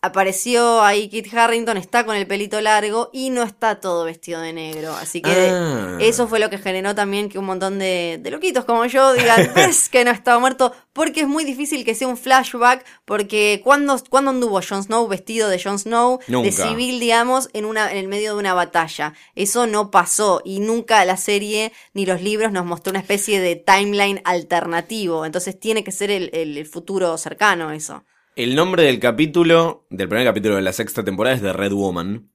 [0.00, 4.52] Apareció ahí Kit Harrington, está con el pelito largo y no está todo vestido de
[4.52, 4.94] negro.
[4.94, 5.98] Así que Ah.
[6.00, 9.50] eso fue lo que generó también que un montón de, de loquitos como yo digan,
[9.56, 14.00] ves que no estaba muerto, porque es muy difícil que sea un flashback, porque cuando,
[14.08, 18.06] cuando anduvo Jon Snow vestido de Jon Snow, de civil, digamos, en, una, en el
[18.06, 19.14] medio de una batalla.
[19.34, 23.56] Eso no pasó y nunca la serie ni los libros nos mostró una especie de
[23.56, 25.26] timeline alternativo.
[25.26, 28.04] Entonces tiene que ser el, el- el futuro cercano eso.
[28.38, 32.30] El nombre del capítulo, del primer capítulo de la sexta temporada es The Red Woman.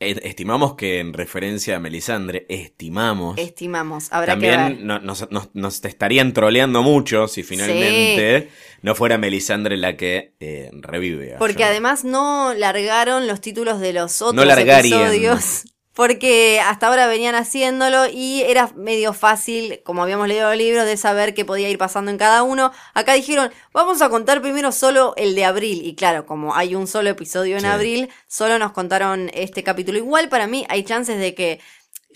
[0.00, 3.36] Estimamos que en referencia a Melisandre, estimamos.
[3.36, 4.10] Estimamos.
[4.10, 4.54] Habrá que ver.
[4.56, 8.48] También no- nos, nos- nos te estarían troleando mucho si finalmente
[8.80, 11.36] no fuera Melisandre la que eh, revive.
[11.38, 14.98] Porque además no largaron los títulos de los otros No largarían.
[15.12, 15.64] episodios.
[15.94, 20.96] Porque hasta ahora venían haciéndolo y era medio fácil, como habíamos leído los libros, de
[20.96, 22.72] saber qué podía ir pasando en cada uno.
[22.94, 25.82] Acá dijeron, vamos a contar primero solo el de abril.
[25.86, 27.66] Y claro, como hay un solo episodio en Sí.
[27.68, 29.96] abril, solo nos contaron este capítulo.
[29.98, 31.60] Igual para mí hay chances de que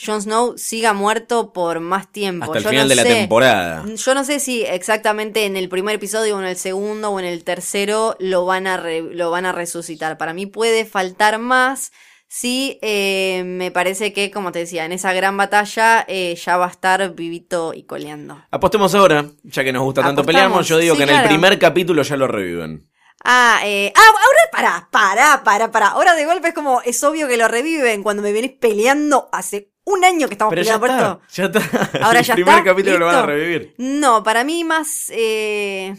[0.05, 2.47] Jon Snow siga muerto por más tiempo.
[2.47, 3.85] Hasta el Yo final no de la temporada.
[3.95, 7.27] Yo no sé si exactamente en el primer episodio o en el segundo o en
[7.27, 10.19] el tercero lo van a, re- lo van a resucitar.
[10.19, 11.93] Para mí puede faltar más.
[12.31, 16.67] Sí, eh, me parece que, como te decía, en esa gran batalla eh, ya va
[16.67, 18.45] a estar vivito y coleando.
[18.51, 20.65] Apostemos ahora, ya que nos gusta tanto Apostamos, pelear.
[20.65, 21.23] Yo digo sí, que en claro.
[21.25, 22.87] el primer capítulo ya lo reviven.
[23.25, 25.87] Ah, eh, ah, ahora pará, pará, pará, pará.
[25.89, 29.73] Ahora de golpe es como, es obvio que lo reviven cuando me venís peleando hace
[29.85, 31.33] un año que estamos Pero peleando por está, esto.
[31.33, 32.05] ya está.
[32.05, 33.27] Ahora el ya primer está, capítulo lo van a listo.
[33.27, 33.75] revivir.
[33.79, 35.95] No, para mí más, eh,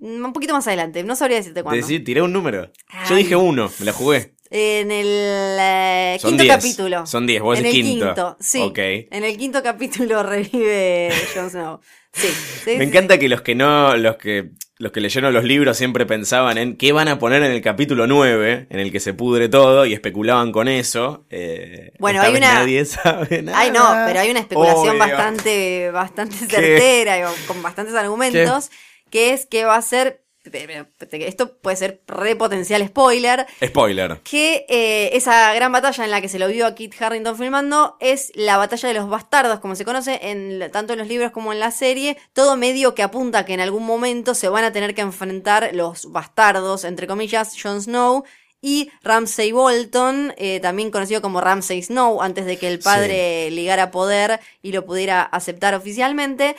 [0.00, 1.04] un poquito más adelante.
[1.04, 1.76] No sabría decirte cuándo.
[1.80, 2.72] Decí, tiré un número.
[3.08, 4.34] Yo dije uno, me la jugué.
[4.50, 5.06] En el
[5.60, 6.56] eh, Son quinto diez.
[6.56, 7.06] capítulo.
[7.06, 8.36] Son diez, vos en el quinto.
[8.40, 8.60] sí.
[8.62, 8.78] Ok.
[8.78, 11.80] En el quinto capítulo revive Jon Snow.
[12.12, 12.28] Sí.
[12.64, 15.76] sí, Me sí, encanta que los que no, los que, los que leyeron los libros
[15.76, 19.12] siempre pensaban en qué van a poner en el capítulo 9, en el que se
[19.12, 21.26] pudre todo, y especulaban con eso.
[21.30, 23.58] Eh, Bueno, hay una- Nadie sabe nada.
[23.60, 24.98] Ay, no, pero hay una especulación Obvio.
[24.98, 28.70] bastante, bastante certera y con bastantes argumentos,
[29.10, 34.20] que es que va a ser, esto puede ser re potencial spoiler, Spoiler.
[34.22, 37.96] que eh, esa gran batalla en la que se lo vio a Kit Harrington filmando
[38.00, 41.52] es la batalla de los bastardos, como se conoce en, tanto en los libros como
[41.52, 44.94] en la serie, todo medio que apunta que en algún momento se van a tener
[44.94, 48.24] que enfrentar los bastardos, entre comillas, Jon Snow
[48.60, 53.90] y Ramsay Bolton, eh, también conocido como Ramsay Snow, antes de que el padre ligara
[53.90, 56.56] poder y lo pudiera aceptar oficialmente.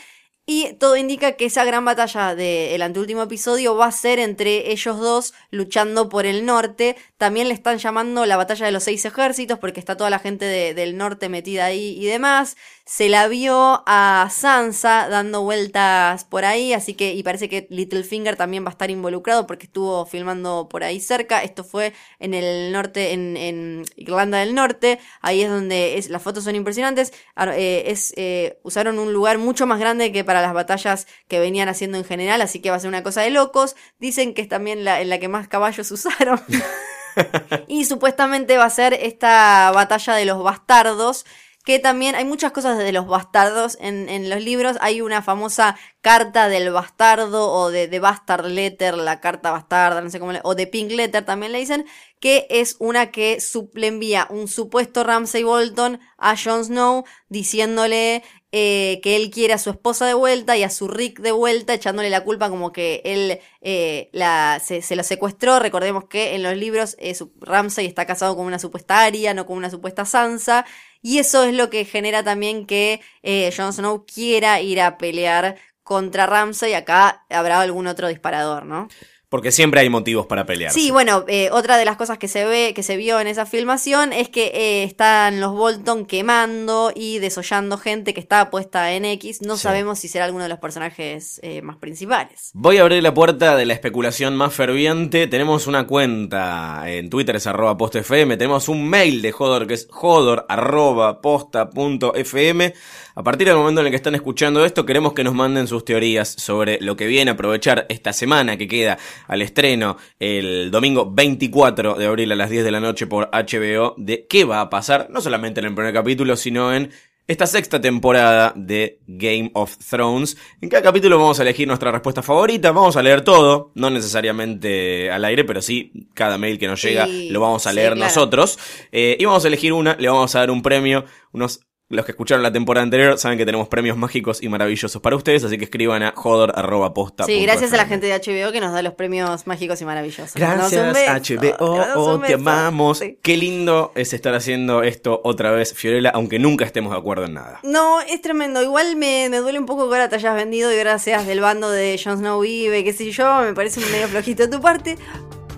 [0.51, 4.97] Y todo indica que esa gran batalla del anteúltimo episodio va a ser entre ellos
[4.97, 6.95] dos luchando por el norte.
[7.19, 10.45] También le están llamando la batalla de los seis ejércitos porque está toda la gente
[10.45, 12.57] de- del norte metida ahí y demás.
[12.91, 18.35] Se la vio a Sansa dando vueltas por ahí, así que, y parece que Littlefinger
[18.35, 21.43] también va a estar involucrado porque estuvo filmando por ahí cerca.
[21.43, 24.99] Esto fue en el norte, en, en Irlanda del Norte.
[25.21, 27.13] Ahí es donde es, las fotos son impresionantes.
[27.35, 31.39] Ar- eh, es, eh, usaron un lugar mucho más grande que para las batallas que
[31.39, 33.75] venían haciendo en general, así que va a ser una cosa de locos.
[33.99, 36.41] Dicen que es también la, en la que más caballos usaron.
[37.67, 41.25] y supuestamente va a ser esta batalla de los bastardos.
[41.69, 44.77] Que también hay muchas cosas de los bastardos en, en los libros.
[44.81, 50.09] Hay una famosa carta del bastardo o de, de Bastard Letter, la carta bastarda, no
[50.09, 51.85] sé cómo le, o de Pink Letter también le dicen,
[52.19, 58.23] que es una que sup- le envía un supuesto Ramsay Bolton a Jon Snow diciéndole
[58.51, 61.73] eh, que él quiere a su esposa de vuelta y a su Rick de vuelta,
[61.73, 65.59] echándole la culpa como que él eh, la, se, lo secuestró.
[65.59, 69.57] Recordemos que en los libros eh, Ramsay está casado con una supuesta Arya, no con
[69.57, 70.65] una supuesta Sansa.
[71.01, 75.57] Y eso es lo que genera también que eh, Jon Snow quiera ir a pelear
[75.83, 76.73] contra Ramsay.
[76.73, 78.87] Acá habrá algún otro disparador, ¿no?
[79.29, 80.71] Porque siempre hay motivos para pelear.
[80.73, 83.45] Sí, bueno, eh, otra de las cosas que se ve, que se vio en esa
[83.45, 89.05] filmación es que eh, están los Bolton quemando y desollando gente que estaba puesta en
[89.05, 89.43] X.
[89.43, 89.61] No Sí.
[89.63, 92.49] sabemos si será alguno de los personajes eh, más principales.
[92.53, 95.27] Voy a abrir la puerta de la especulación más ferviente.
[95.27, 98.35] Tenemos una cuenta en Twitter, es arroba posta FM.
[98.37, 102.73] Tenemos un mail de Jodor que es jodor arroba posta punto FM.
[103.19, 105.83] A partir del momento en el que están escuchando esto, queremos que nos manden sus
[105.83, 107.31] teorías sobre lo que viene.
[107.31, 108.97] Aprovechar esta semana que queda
[109.27, 113.93] al estreno el domingo 24 de abril a las 10 de la noche por HBO
[113.97, 116.91] de qué va a pasar, no solamente en el primer capítulo, sino en
[117.27, 120.37] esta sexta temporada de Game of Thrones.
[120.61, 125.11] En cada capítulo vamos a elegir nuestra respuesta favorita, vamos a leer todo, no necesariamente
[125.11, 128.05] al aire, pero sí cada mail que nos llega lo vamos a sí, leer claro.
[128.05, 128.57] nosotros.
[128.93, 131.03] Eh, y vamos a elegir una, le vamos a dar un premio,
[131.33, 131.59] unos...
[131.91, 135.43] Los que escucharon la temporada anterior saben que tenemos premios mágicos y maravillosos para ustedes,
[135.43, 137.23] así que escriban a jodor.posta.
[137.23, 140.35] Sí, gracias a la gente de HBO que nos da los premios mágicos y maravillosos.
[140.35, 141.55] Gracias beso, HBO,
[141.95, 142.99] oh, te amamos.
[142.99, 143.17] Sí.
[143.23, 147.33] Qué lindo es estar haciendo esto otra vez, Fiorella, aunque nunca estemos de acuerdo en
[147.33, 147.59] nada.
[147.63, 148.61] No, es tremendo.
[148.61, 151.39] Igual me, me duele un poco que ahora te hayas vendido y ahora seas del
[151.39, 153.41] bando de Jon Snow vive, qué sé yo.
[153.41, 154.95] Me parece un medio flojito de tu parte.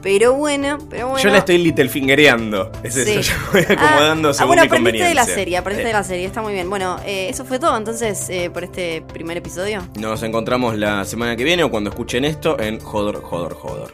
[0.02, 1.24] Pero bueno, pero bueno.
[1.24, 2.72] Yo la estoy Littlefingereando.
[2.84, 3.30] Es eso, Sí.
[3.32, 5.36] yo voy acomodando Ah, ah, según bueno, mi aprendiste de la conveniencia.
[5.36, 6.70] serie, aprendiste de la serie, está muy bien.
[6.70, 9.88] Bueno, eh, eso fue todo entonces eh, por este primer episodio.
[10.00, 13.94] Nos encontramos la semana que viene o cuando escuchen esto en Jodor, Jodor, Jodor.